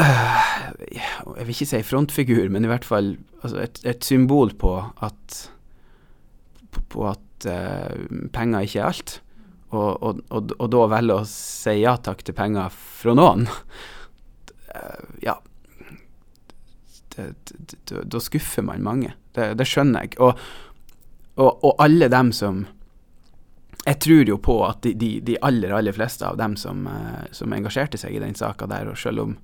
[0.00, 0.52] øh,
[0.88, 5.42] Jeg vil ikke si frontfigur, men i hvert fall altså et, et, symbol på at
[6.72, 9.20] på, på at uh, penger ikke er alt,
[9.70, 13.46] og, og, og, og da velge å si ja takk til penger fra noen,
[14.74, 15.38] uh, ja
[17.20, 19.10] Da skuffer man mange.
[19.36, 20.14] Det, det skjønner jeg.
[20.22, 20.38] Og,
[21.82, 22.62] alle dem som
[23.84, 27.26] Jeg tror jo på at de, de, de aller, aller fleste av dem som, uh,
[27.32, 29.36] som engasjerte seg i den saka der, og selv om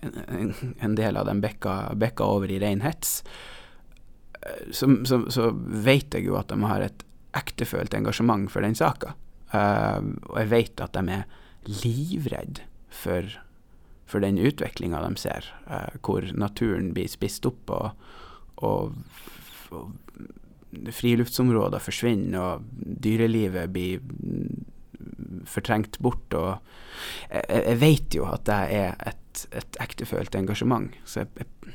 [0.00, 3.20] en, en, del av dem bekka over i rein hets,
[4.72, 5.50] så, så, så,
[5.84, 7.04] vet jeg jo at de har et
[7.36, 9.14] ektefølt engasjement for den saka.
[9.50, 11.24] Uh, og jeg vet at de er
[11.66, 13.26] livredde for,
[14.06, 18.06] for den utviklinga de ser, uh, hvor naturen blir spist opp og,
[18.62, 18.94] og,
[19.74, 22.68] og friluftsområder forsvinner og
[23.02, 24.02] dyrelivet blir
[25.50, 26.34] fortrengt bort.
[26.36, 26.58] Og
[27.30, 31.74] jeg, jeg vet jo at det er et, et ektefølt engasjement, så jeg, jeg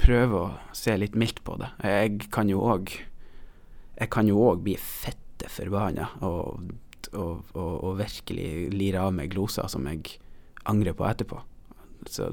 [0.00, 1.70] prøver å se litt mildt på det.
[1.84, 2.94] Jeg kan jo òg
[4.00, 6.72] jeg kan jo òg bli fette forbanna og,
[7.12, 10.16] og, og, og, virkelig lire av meg gloser som jeg
[10.70, 11.40] angrer på etterpå.
[12.08, 12.30] Så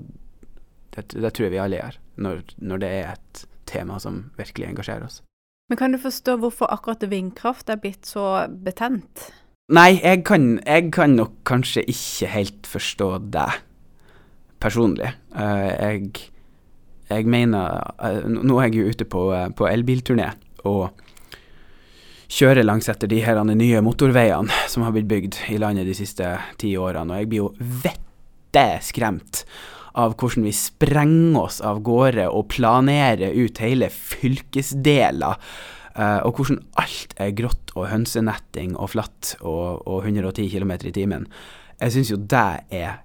[0.95, 4.69] det, det tror jeg vi alle gjør, når, når, det er et tema som virkelig
[4.71, 5.21] engasjerer oss.
[5.67, 9.27] Men kan du forstå hvorfor akkurat vindkraft er blitt så betent?
[9.75, 13.49] Nei, jeg kan, jeg kan nok kanskje ikke helt forstå det,
[14.63, 15.09] personlig.
[15.35, 16.29] Uh, jeg,
[17.09, 20.29] jeg mener uh, Nå er jeg jo ute på, uh, på elbilturné,
[20.63, 20.95] og
[22.27, 26.35] kjører langs etter de her nye motorveiene som har blitt bygd i landet de siste
[26.59, 29.45] ti årene, og jeg blir jo vette skremt
[29.97, 35.39] av hvordan vi sprenger oss av gårde og planerer ut hele fylkesdeler,
[35.97, 40.93] uh, og hvordan alt er grått og hønsenetting og flatt og, og 110 km i
[40.93, 41.27] timen.
[41.81, 43.01] Jeg syns jo det er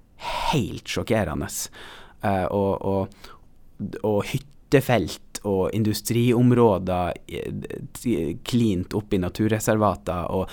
[0.52, 1.48] helt sjokkerende.
[2.22, 3.32] Uh, og, og,
[4.04, 7.16] og hyttefelt og industriområder
[8.46, 10.30] klint opp i naturreservater.
[10.30, 10.48] og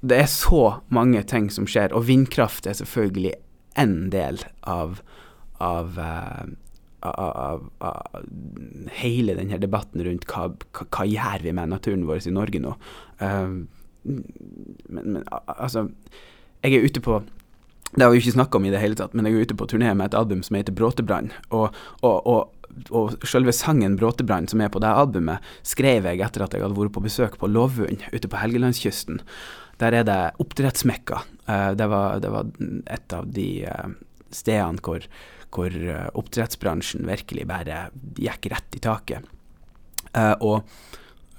[0.00, 3.34] Det er så mange ting som skjer, og vindkraft er selvfølgelig
[3.78, 5.00] én del av,
[5.60, 6.46] av, uh,
[7.06, 8.24] av, av,
[9.00, 12.74] hele denne debatten rundt hva, hva, hva, gjør vi med naturen vår i Norge nå.
[13.20, 13.60] Uh,
[14.02, 14.24] men,
[14.88, 15.90] men altså
[16.64, 17.18] Jeg er ute på
[17.90, 19.66] det har vi ikke snakka om i det hele tatt, men jeg er ute på
[19.66, 21.32] turné med et album som heter Bråtebrann.
[21.50, 21.74] Og,
[22.06, 22.59] og, og
[22.90, 26.78] og selve sangen 'Bråtebrann', som er på det albumet, skrev jeg etter at jeg hadde
[26.78, 29.20] vært på besøk på Lovund ute på Helgelandskysten.
[29.80, 31.22] Der er det oppdrettsmekka.
[31.48, 32.46] Uh, det, var, det, var,
[32.86, 33.92] et av de uh,
[34.30, 35.06] stedene hvor,
[35.50, 37.88] hvor uh, oppdrettsbransjen virkelig bare
[38.20, 39.36] gikk rett i taket.
[40.40, 40.66] og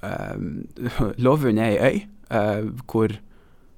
[1.24, 3.12] Lovund er ei øy hvor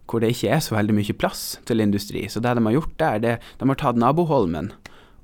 [0.04, 2.26] hvor det ikke er så veldig mye plass til industri.
[2.28, 4.72] Så det de har gjort der, det de har tatt naboholmen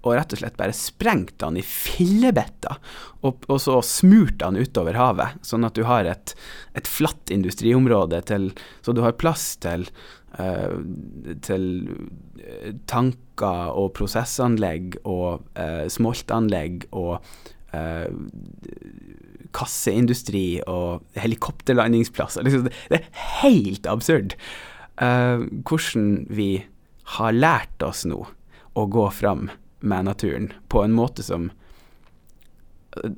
[0.00, 2.78] og rett og slett bare sprengt han i fillebetter,
[3.20, 6.32] og, og, så smurt han utover havet, sånn at du har et,
[6.78, 9.84] et flatt industriområde til Så du har plass til,
[10.38, 10.72] uh,
[11.44, 11.66] til
[12.40, 17.20] eh, tanker og prosessanlegg og uh, smoltanlegg og
[17.76, 18.08] uh,
[19.52, 22.46] kasseindustri og helikopterlandingsplasser.
[22.46, 24.38] Liksom, det er helt absurd
[25.00, 26.50] hvordan vi
[27.16, 28.18] har lært oss nå
[28.76, 29.48] å gå fram
[29.80, 31.50] med naturen på en måte som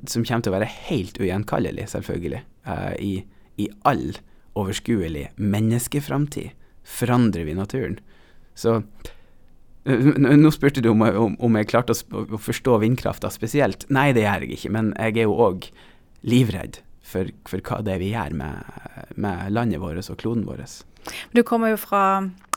[0.07, 3.23] som kommer til å være helt ugjenkallelig, selvfølgelig, uh, i,
[3.57, 4.11] i all
[4.59, 6.53] overskuelig menneskeframtid.
[6.83, 7.99] Forandrer vi naturen?
[8.55, 8.81] Så
[9.83, 13.83] Nå spurte du om, om, om jeg klarte å, å forstå vindkrafta spesielt.
[13.91, 15.67] Nei, det gjør jeg ikke, men jeg er jo òg
[16.23, 18.77] livredd for, for, hva det er vi gjør med,
[19.19, 20.63] med landet vårt og kloden vår.
[21.35, 22.05] Du kommer jo fra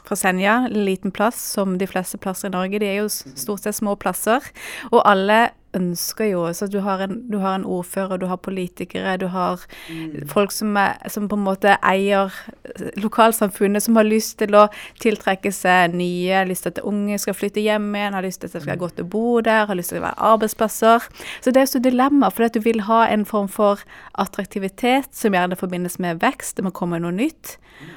[0.06, 2.78] fra Senja, en liten plass som de fleste plasser i Norge.
[2.78, 4.44] De er jo stort sett små plasser.
[4.92, 9.16] Og alle ønsker jo Så du har en, du har en ordfører, du har politikere,
[9.20, 10.26] du har mm.
[10.30, 12.32] folk som, er, som, på en måte eier
[13.00, 14.66] lokalsamfunnet, som har lyst til å
[15.02, 18.50] tiltrekke seg nye, har lyst til at unge skal flytte hjem igjen, har lyst til
[18.50, 21.08] at det skal gå til å bo der, har lyst til å være arbeidsplasser.
[21.40, 23.82] Så det er jo så dilemma, for at du vil ha en form for
[24.18, 27.56] attraktivitet som gjerne forbindes med vekst, det må komme noe nytt.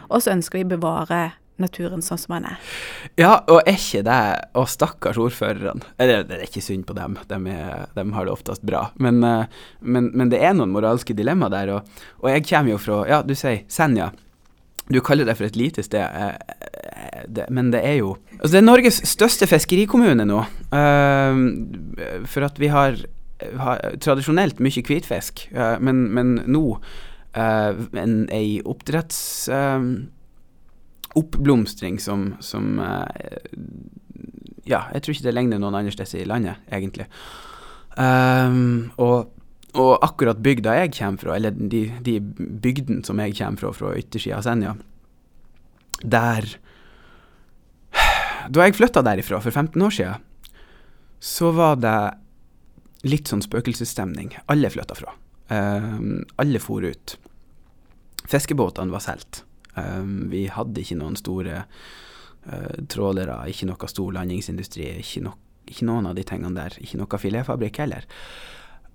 [0.09, 1.21] Og så ønsker vi å bevare
[1.61, 2.71] naturen sånn som den er.
[3.19, 4.19] Ja, og er ikke det
[4.59, 5.83] Og stakkars ordførerne.
[6.01, 8.87] Eller det er ikke synd på dem, de, er, de har det oftest bra.
[9.01, 9.45] Men, eh,
[9.81, 11.73] men, men, det er noen moralske dilemmaer der.
[11.75, 14.11] Og, og, jeg kommer jo fra Ja, du sier Senja.
[14.89, 16.33] Du kaller det for et lite sted, eh,
[17.27, 20.39] eh, men det er jo Altså, det er Norges største fiskerikommune nå.
[22.31, 22.95] For at vi har,
[23.59, 25.49] har tradisjonelt mye hvitfisk,
[25.83, 26.63] men, men, nå
[27.35, 29.19] en, ei oppdretts
[31.17, 33.55] oppblomstring som, som eh,
[34.69, 37.07] Ja, jeg tror ikke det ligner noen andre steder i landet, egentlig.
[37.97, 39.31] Um, og,
[39.73, 43.95] og, akkurat bygda jeg kommer fra, eller de, de bygdene som jeg kommer fra, fra
[43.97, 44.75] yttersida av Senja,
[45.99, 46.45] der
[48.49, 50.21] Da jeg flytta derifra for 15 år siden,
[51.19, 51.97] så var det
[53.09, 54.31] litt sånn spøkelsesstemning.
[54.49, 55.11] Alle flytta fra.
[55.51, 57.17] Um, alle for ut.
[58.29, 59.43] Fiskebåtene var solgt.
[59.77, 65.35] Um, vi hadde ikke noen store uh, trålere, ikke noe stor landingsindustri, ikke, no,
[65.67, 66.79] ikke, noen av de tingene der.
[66.81, 68.07] Ikke noe filetfabrikk heller.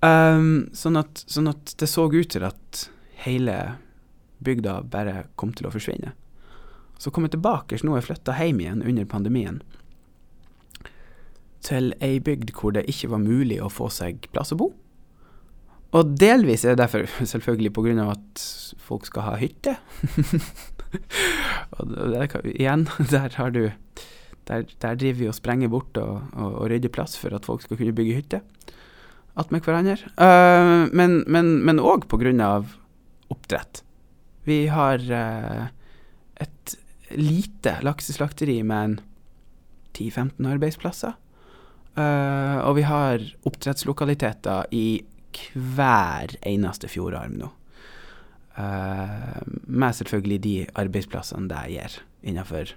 [0.05, 2.89] Um, sånn, at, sånn, at, det så ut til at
[3.25, 3.57] hele
[4.45, 6.13] bygda bare kom til å forsvinne.
[7.01, 9.63] Så kom jeg tilbake, nå er jeg flytta hjem igjen under pandemien.
[11.65, 14.75] Til ei bygd hvor det ikke var mulig å få seg plass å bo.
[15.94, 18.11] Og delvis er det derfor selvfølgelig pga.
[18.11, 18.44] at
[18.78, 19.76] folk skal ha hytte.
[21.78, 23.70] og der, igjen, der har du
[24.44, 27.62] der, der, driver vi og sprenger bort og, og, og, rydder plass for at folk
[27.62, 28.40] skal kunne bygge hytte
[29.40, 29.96] attmed hverandre.
[30.14, 32.62] Uh, men òg pga.
[33.33, 33.83] oppdrett.
[34.44, 35.66] Vi har uh,
[36.37, 36.76] et
[37.16, 39.00] lite lakseslakteri med en
[39.96, 41.16] 10-15 arbeidsplasser.
[41.96, 45.02] Uh, og vi har oppdrettslokaliteter i
[45.55, 47.51] hver eneste fjordarm nå.
[48.55, 52.75] Uh, med selvfølgelig de arbeidsplassene det gir innenfor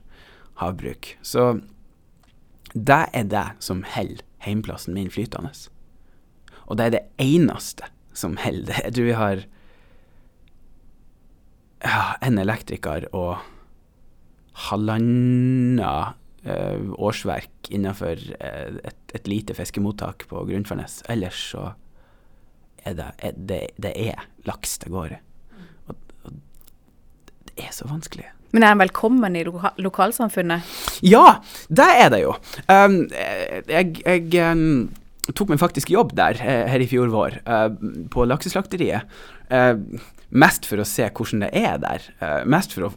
[0.62, 1.12] havbruk.
[1.22, 1.60] Så
[2.74, 5.52] det er det som holder heimplassen min flytende.
[6.68, 8.82] Og det er det eneste som holder det.
[8.88, 9.44] Jeg tror vi har
[11.86, 13.38] ja, en elektriker og
[14.68, 16.16] halvannet
[16.48, 21.04] uh, årsverk innenfor uh, et, et, lite fiskemottak på Grunnfarnes.
[21.12, 21.72] Ellers så
[22.88, 25.22] er det, er det, det er laks det går i
[27.58, 28.28] er så vanskelig.
[28.56, 30.68] Men er han velkommen i loka lokalsamfunnet?
[31.06, 32.36] Ja, det er det jo.
[32.72, 34.88] Um, jeg, jeg um,
[35.36, 37.70] tok meg faktisk jobb der eh, her i fjor vår, uh,
[38.14, 39.10] på lakseslakteriet.
[39.52, 39.76] Uh,
[40.30, 42.08] mest for å se hvordan det er der.
[42.22, 42.94] Uh, mest for å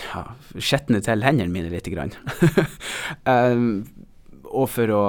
[0.00, 0.24] ja,
[0.58, 2.14] skjetne til hendene mine lite grann.
[3.30, 3.84] um,
[4.50, 5.04] og for å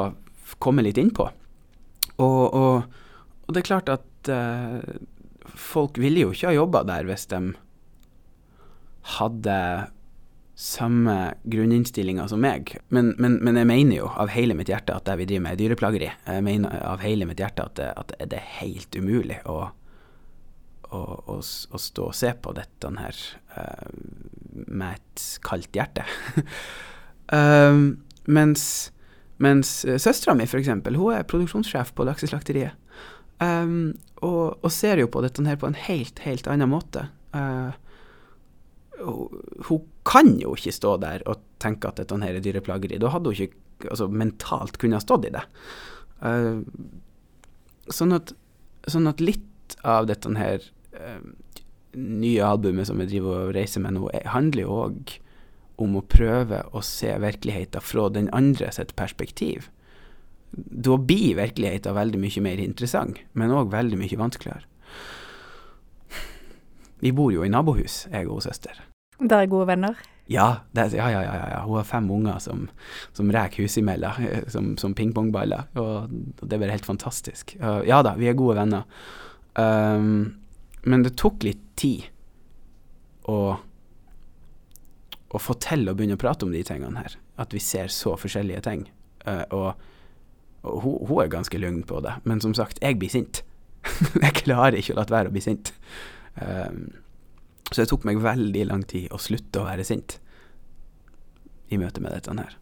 [0.61, 1.25] komme litt innpå.
[2.21, 3.01] Og, og,
[3.45, 4.29] og det er klart at
[5.53, 7.41] folk ville jo ikke ha jobba der hvis de
[9.15, 9.58] hadde
[10.55, 12.77] samme grunninnstillinga som meg.
[12.88, 15.55] Men, men, men, jeg mener jo av hele mitt hjerte at det vi driver med,
[15.55, 16.12] er dyreplageri.
[16.25, 19.58] Jeg mener av hele mitt hjerte at det, at det er helt umulig å,
[20.88, 23.21] å, å, å, stå og se på dette her
[23.58, 23.91] uh,
[24.65, 26.08] med et kaldt hjerte.
[27.36, 28.65] um, mens
[29.43, 32.79] mens søstera mi, f.eks., hun er produksjonssjef på lakseslakteriet.
[33.43, 37.09] Um, og, og, ser jo på dette her på en helt, helt annen måte.
[37.35, 37.75] Uh,
[39.67, 42.99] hun kan jo ikke stå der og tenke at dette her er dyreplageri.
[43.01, 45.43] Da hadde hun ikke altså, mentalt kunnet stått i det.
[46.23, 46.63] Uh,
[47.91, 48.31] sånn, at,
[48.87, 50.63] sånn, at, litt av dette her
[50.95, 51.19] uh,
[51.95, 55.15] nye albumet som jeg driver og reiser med nå, handler jo òg
[55.81, 59.67] om å prøve å se virkeligheten fra den andre sitt perspektiv.
[60.56, 64.64] Da blir virkeligheten veldig mye mer interessant, men òg veldig mye vanskeligere.
[67.03, 68.80] Vi bor jo i nabohus, jeg og søster.
[69.20, 69.99] Dere er gode venner?
[70.32, 72.66] Ja, det, ja, ja, ja, ja, Hun har fem unger som,
[73.14, 75.68] som reker huset imellom, som, som pingpongballer.
[75.78, 76.10] Og,
[76.41, 77.56] det er bare helt fantastisk.
[77.60, 78.88] Ja da, vi er gode venner.
[79.56, 80.36] Um,
[80.86, 82.08] men det tok litt tid
[83.30, 83.38] å,
[85.30, 87.20] å få til å begynne å prate om de tingene her.
[87.41, 88.88] At vi ser så forskjellige ting.
[89.28, 89.91] Uh, og,
[90.66, 92.18] og hun, hun, er ganske lugn på det.
[92.24, 93.43] Men som sagt, jeg blir sint.
[94.26, 95.74] jeg klarer ikke å la være å bli sint.
[96.41, 96.88] Um,
[97.72, 100.20] så det tok meg veldig lang tid å slutte å være sint
[101.74, 102.57] i møte med dette her.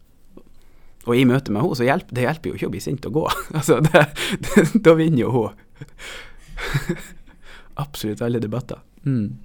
[1.04, 3.18] Og i møte med henne, så hjelper det hjelper jo ikke å bli sint og
[3.18, 3.24] gå.
[3.58, 4.06] altså, det,
[4.46, 5.60] det, da vinner jo hun.
[7.80, 8.80] Absolutt alle debatter.
[9.04, 9.36] Mm.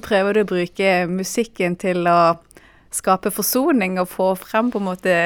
[0.00, 2.38] Prøver du å bruke musikken til å
[2.92, 5.16] skape forsoning og få frem på en måte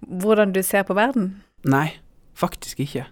[0.00, 1.34] hvordan du ser på verden?
[1.66, 1.98] Nei,
[2.38, 3.08] faktisk ikke.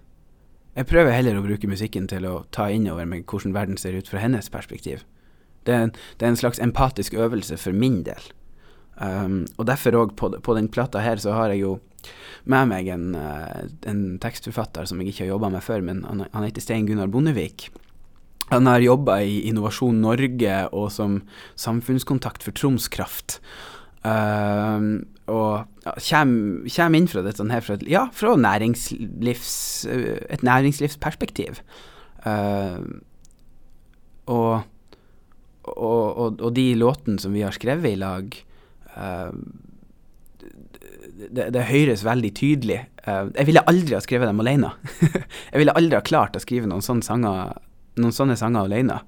[0.75, 4.11] Jeg prøver heller å bruke musikken til å ta innover meg hvordan verden ser ut
[4.11, 5.05] fra hennes perspektiv.
[5.65, 8.23] Det er, en, det er en slags empatisk øvelse for min del.
[8.95, 11.79] Um, og derfor òg, på, på den plata her, så har jeg jo
[12.51, 16.27] med meg en, uh, en tekstforfatter som jeg ikke har jobba med før, men han,
[16.35, 17.71] han heter Stein Gunnar Bondevik.
[18.53, 21.23] Han har jobba i Innovasjon Norge og som
[21.59, 23.39] samfunnskontakt for Troms Kraft.
[24.05, 25.01] Uh,
[25.33, 29.55] og ja, kommer, inn fra dette her fra, ja, fra næringslivs,
[29.89, 31.61] et næringslivsperspektiv.
[32.25, 32.81] Uh,
[34.29, 34.65] og,
[35.65, 38.37] og, og, og, de låtene som vi har skrevet i lag,
[38.97, 39.33] uh,
[41.25, 42.81] det, det, høres veldig tydelig.
[43.07, 44.75] Uh, jeg ville aldri ha skrevet dem alene.
[45.53, 47.57] jeg ville aldri ha klart å skrive noen sånne sanger,
[48.01, 49.01] noen sånne sanger alene.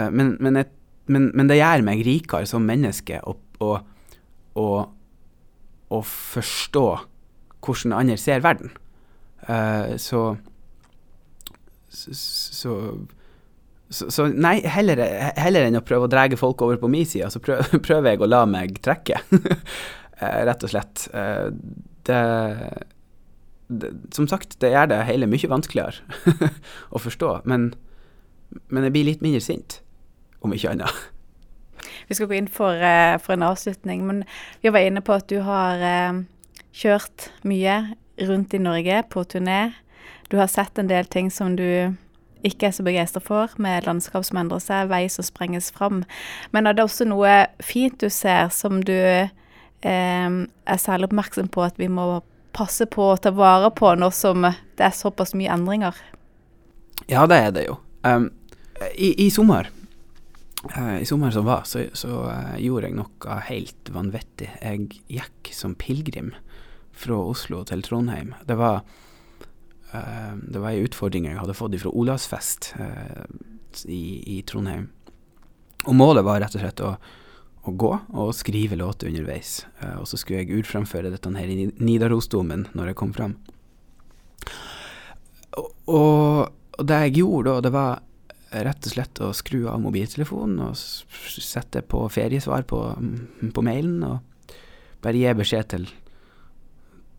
[0.00, 0.70] Men, men, jeg,
[1.10, 3.74] men, men, det gjør meg rikere som menneske og, å,
[4.58, 4.68] å,
[5.90, 6.86] å forstå
[7.60, 8.72] hvordan andre ser verden.
[9.46, 10.34] Uh, så,
[11.88, 12.76] så, så
[13.90, 15.00] så, nei, heller,
[15.34, 18.22] heller, enn å prøve å dra folk over på min side, så prøver, prøver jeg
[18.22, 19.22] å la meg trekke.
[20.20, 21.06] Eh, rett og slett.
[21.16, 21.46] Eh,
[22.04, 22.16] det,
[23.72, 26.50] det, Som sagt, det gjør det hele mye vanskeligere
[26.94, 27.70] å forstå, men,
[28.68, 29.78] men jeg blir litt mindre sint,
[30.44, 31.00] om ikke annet.
[32.10, 34.24] Vi skal gå inn for, eh, for, en avslutning, men
[34.64, 35.78] vi var inne på at du har
[36.74, 37.94] kjørt mye
[38.26, 39.72] rundt i Norge på turné.
[40.30, 41.94] Du har sett en del ting som du
[42.46, 46.04] ikke er så begeistra for, med landskap som endrer seg, vei som sprenges fram.
[46.54, 49.28] Men er det også noe fint du ser som du eh,
[49.84, 52.22] er særlig oppmerksom på at vi må
[52.56, 55.96] passe på å ta vare på nå som det er såpass mye endringer?
[57.10, 57.76] Ja, det er det jo.
[58.06, 58.30] Um,
[58.94, 59.68] i, i, sommer
[61.00, 64.50] I sommer som var, så, så uh, gjorde jeg noe helt vanvittig.
[64.60, 66.34] Jeg gikk som pilegrim
[66.92, 68.34] fra Oslo til Trondheim.
[68.44, 68.82] Det var
[69.94, 73.24] Uh, det var ei utfordring jeg hadde fått fra Olavsfest uh,
[73.90, 74.86] i, i, Trondheim.
[75.88, 76.92] Og målet var rett og slett å,
[77.66, 79.64] å gå og skrive låter underveis.
[79.82, 83.34] Uh, og så skulle jeg utfremføre dette her i Nidarosdomen når jeg kom fram.
[85.58, 88.06] Og, og, det jeg gjorde da, det var
[88.50, 92.80] rett og slett å skru av mobiltelefonen og sette på feriesvar på,
[93.54, 94.54] på mailen, og
[95.04, 95.90] bare gi beskjed til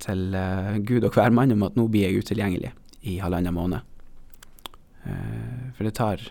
[0.01, 2.71] til uh, Gud og hver mann om at nå blir jeg utilgjengelig
[3.05, 3.85] i halvannen måned.
[5.05, 6.21] Uh, for det tar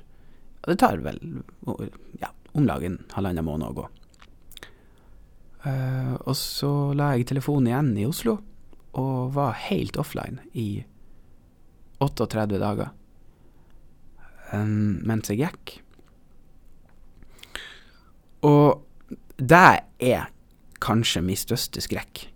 [0.61, 1.19] Det tar vel
[2.21, 3.87] ja, om lag en halvannen måned å gå.
[5.65, 8.39] Uh, og så la jeg telefonen igjen i Oslo,
[8.93, 10.85] og var helt offline i
[12.01, 12.91] 38 dager
[14.57, 15.77] um, mens jeg gikk.
[18.47, 18.81] Og
[19.41, 20.29] det er
[20.81, 22.27] kanskje min største skrekk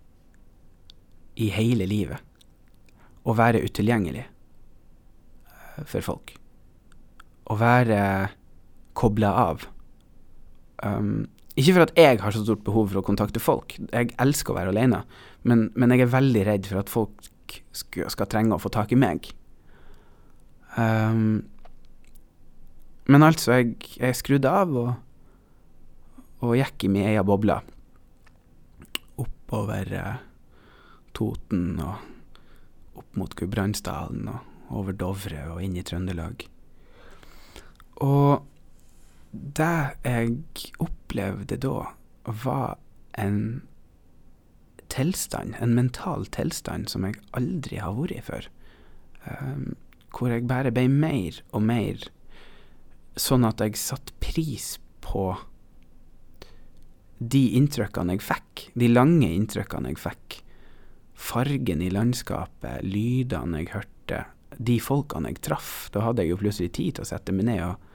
[1.41, 2.21] i hele livet
[3.25, 6.35] å være utilgjengelig eh, for folk.
[7.49, 8.01] Å være
[8.97, 9.65] kobla av.
[10.85, 14.53] Um, ikke for at jeg har så stort behov for å kontakte folk, jeg elsker
[14.53, 15.01] å være alene,
[15.47, 17.29] men, men jeg er veldig redd for at folk
[17.75, 19.29] skal, skal trenge å få tak i meg.
[20.75, 21.45] Um,
[23.11, 24.91] men altså, jeg, jeg skrudde av og,
[26.45, 27.59] og gikk i min egen boble
[29.45, 30.15] oppover eh,
[31.15, 36.47] Toten og opp mot Gudbrandsdalen og over Dovre og inn i Trøndelag.
[38.03, 38.43] Og
[39.31, 40.33] det jeg
[40.83, 41.91] opplevde da,
[42.25, 42.77] var
[43.19, 43.61] en
[44.91, 48.49] tilstand, en mental tilstand, som jeg aldri har vært i før.
[49.25, 49.75] Um,
[50.15, 52.07] hvor jeg bare ble mer og mer
[53.15, 55.29] sånn at jeg satte pris på
[57.19, 60.39] de inntrykkene jeg fikk, de lange inntrykkene jeg fikk
[61.15, 64.21] fargen i landskapet, lydene jeg hørte,
[64.57, 65.87] de folkene jeg traff.
[65.95, 67.93] Da hadde jeg jo plutselig tid til å sette meg ned og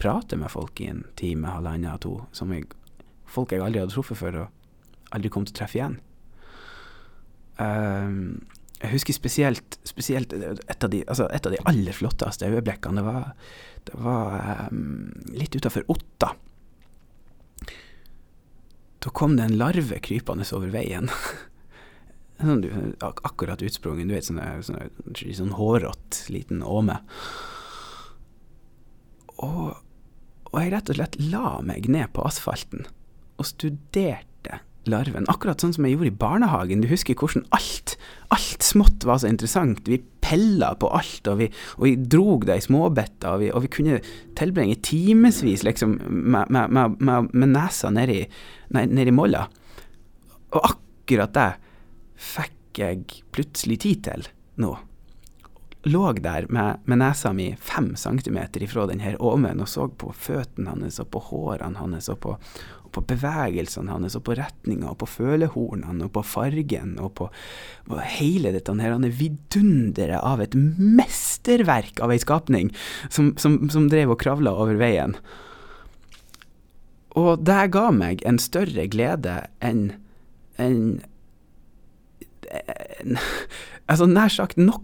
[0.00, 2.66] prate med folk i en time, halvannen, to, som jeg,
[3.30, 6.00] folk jeg aldri hadde truffet før og aldri kom til å treffe igjen.
[7.60, 8.42] Um,
[8.84, 13.00] jeg husker spesielt, spesielt et, av de, altså et, av de, aller flotteste øyeblikkene.
[13.00, 13.30] Det var,
[13.88, 16.34] det var um, litt utafor Otta.
[19.04, 21.10] da kom det en larve krypende over veien.
[22.40, 22.70] sånn, du,
[23.04, 24.92] ak akkurat utsprungen, du vet, sånn, sånn,
[25.40, 27.00] sånn hårrått liten åme.
[29.44, 29.74] Og,
[30.50, 32.86] og jeg rett og slett la meg ned på asfalten
[33.34, 34.33] og studerte
[34.90, 35.28] larven.
[35.32, 36.82] Akkurat sånn som jeg gjorde i barnehagen.
[36.84, 37.96] Du husker hvordan alt,
[38.34, 39.84] alt smått var så interessant.
[39.88, 43.72] Vi pella på alt, og vi, og vi drog det i småbiter, og og vi
[43.72, 44.00] kunne
[44.38, 48.24] tilbringe timevis liksom, med, med, med, med, nesa nedi,
[48.74, 49.46] ned molla.
[50.54, 51.50] Og akkurat det
[52.14, 54.28] fikk jeg plutselig tid til
[54.62, 54.74] nå.
[55.84, 60.96] Lå der med, nesa mi fem centimeter ifra denne åmen og så på føttene hans
[61.02, 62.36] og på hårene hans og på,
[62.94, 67.30] på bevegelsene hans, og på retninga, og på følehornene, og på fargen, og på,
[67.88, 72.70] på hele dette her vidunderet av et mesterverk av ei skapning
[73.08, 75.16] som, som, som drev og kravla over veien.
[77.18, 79.92] Og det ga meg en større glede enn
[80.58, 80.80] en,
[82.54, 83.18] en,
[83.90, 84.82] Altså nær sagt noe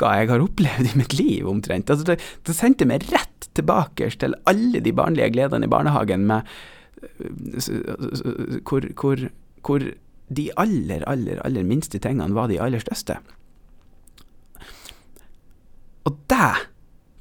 [0.00, 1.90] jeg har opplevd i mitt liv, omtrent.
[1.92, 2.14] Altså det,
[2.48, 6.48] det sendte meg rett tilbake til alle de barnlige gledene i barnehagen med
[8.66, 9.26] hvor, hvor,
[9.66, 9.84] hvor
[10.30, 13.18] de aller, aller, aller minste tingene var de aller største.
[16.08, 16.52] Og det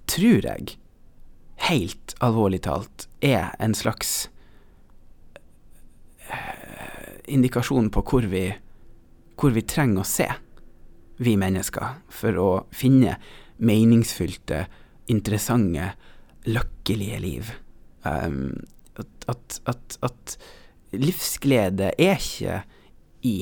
[0.09, 0.75] tror jeg,
[1.69, 4.29] helt alvorlig talt, er en slags
[6.29, 8.45] eh, indikasjon på hvor vi,
[9.39, 10.29] hvor vi trenger å se,
[11.19, 13.17] vi mennesker, for å finne
[13.59, 14.63] meningsfylte,
[15.11, 15.93] interessante,
[16.47, 17.49] lykkelige liv.
[18.07, 18.53] Um,
[19.31, 20.35] at, at, at
[20.95, 22.61] livsglede er ikke
[23.25, 23.35] i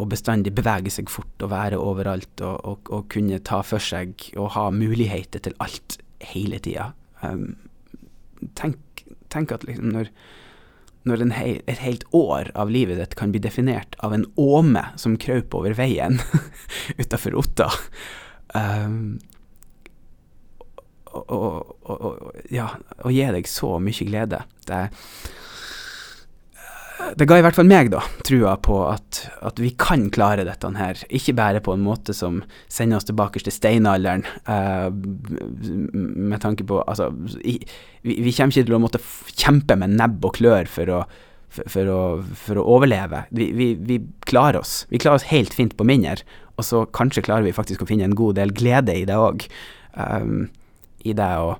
[0.00, 4.30] å bestandig bevege seg fort og være overalt og, og, og kunne ta for seg
[4.40, 5.98] og ha muligheter til alt
[6.32, 6.90] hele tida.
[7.22, 7.54] Um,
[8.58, 10.10] tenk, tenk, at liksom når,
[11.08, 15.18] når hel, et helt år av livet ditt kan bli definert av en åme som
[15.20, 16.18] kraup over veien
[17.02, 17.68] utafor Otta
[18.56, 19.20] um,
[21.12, 22.70] og, ja,
[23.04, 24.42] å gi deg så mye glede.
[24.66, 24.82] Det,
[27.18, 30.70] det ga i hvert fall meg, da, trua på at, at, vi kan klare dette
[30.76, 31.00] her.
[31.14, 32.40] Ikke bare på en måte som
[32.72, 37.10] sender oss tilbake til steinalderen, uh, med tanke på Altså,
[37.42, 37.58] vi,
[38.02, 39.02] vi, kommer ikke til å måtte
[39.34, 41.02] kjempe med nebb og klør for å,
[41.52, 42.00] for, for å,
[42.46, 43.26] for å overleve.
[43.34, 44.82] Vi, vi, vi, klarer oss.
[44.92, 46.22] Vi klarer oss helt fint på mindre,
[46.56, 49.46] og så kanskje klarer vi faktisk å finne en god del glede i det òg.
[49.92, 50.50] Um,
[51.04, 51.56] i det å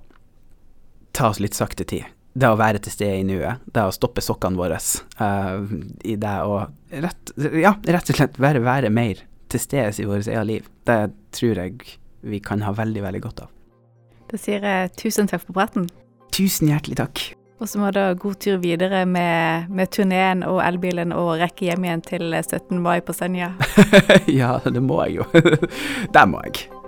[1.12, 2.08] ta oss litt sakte tid.
[2.32, 3.64] Det å være til stede i nuet.
[3.68, 4.78] Det å stoppe sokkene våre.
[5.20, 5.68] Uh,
[6.08, 6.62] I det å
[7.04, 9.20] rett, ja, rett og slett være, være mer
[9.52, 10.70] til stede i vårt eget liv.
[10.88, 11.00] Det
[11.36, 13.52] tror jeg vi kan ha veldig, veldig godt av.
[14.32, 15.90] Da sier jeg tusen takk for praten.
[16.32, 17.24] Tusen hjertelig takk.
[17.62, 21.68] Og så må du ha god tur videre med, med turneen og elbilen og rekke
[21.68, 22.80] hjem igjen til 17.
[22.82, 23.52] mai på Senja.
[24.40, 25.28] ja, det må jeg jo.
[26.16, 26.81] det må jeg.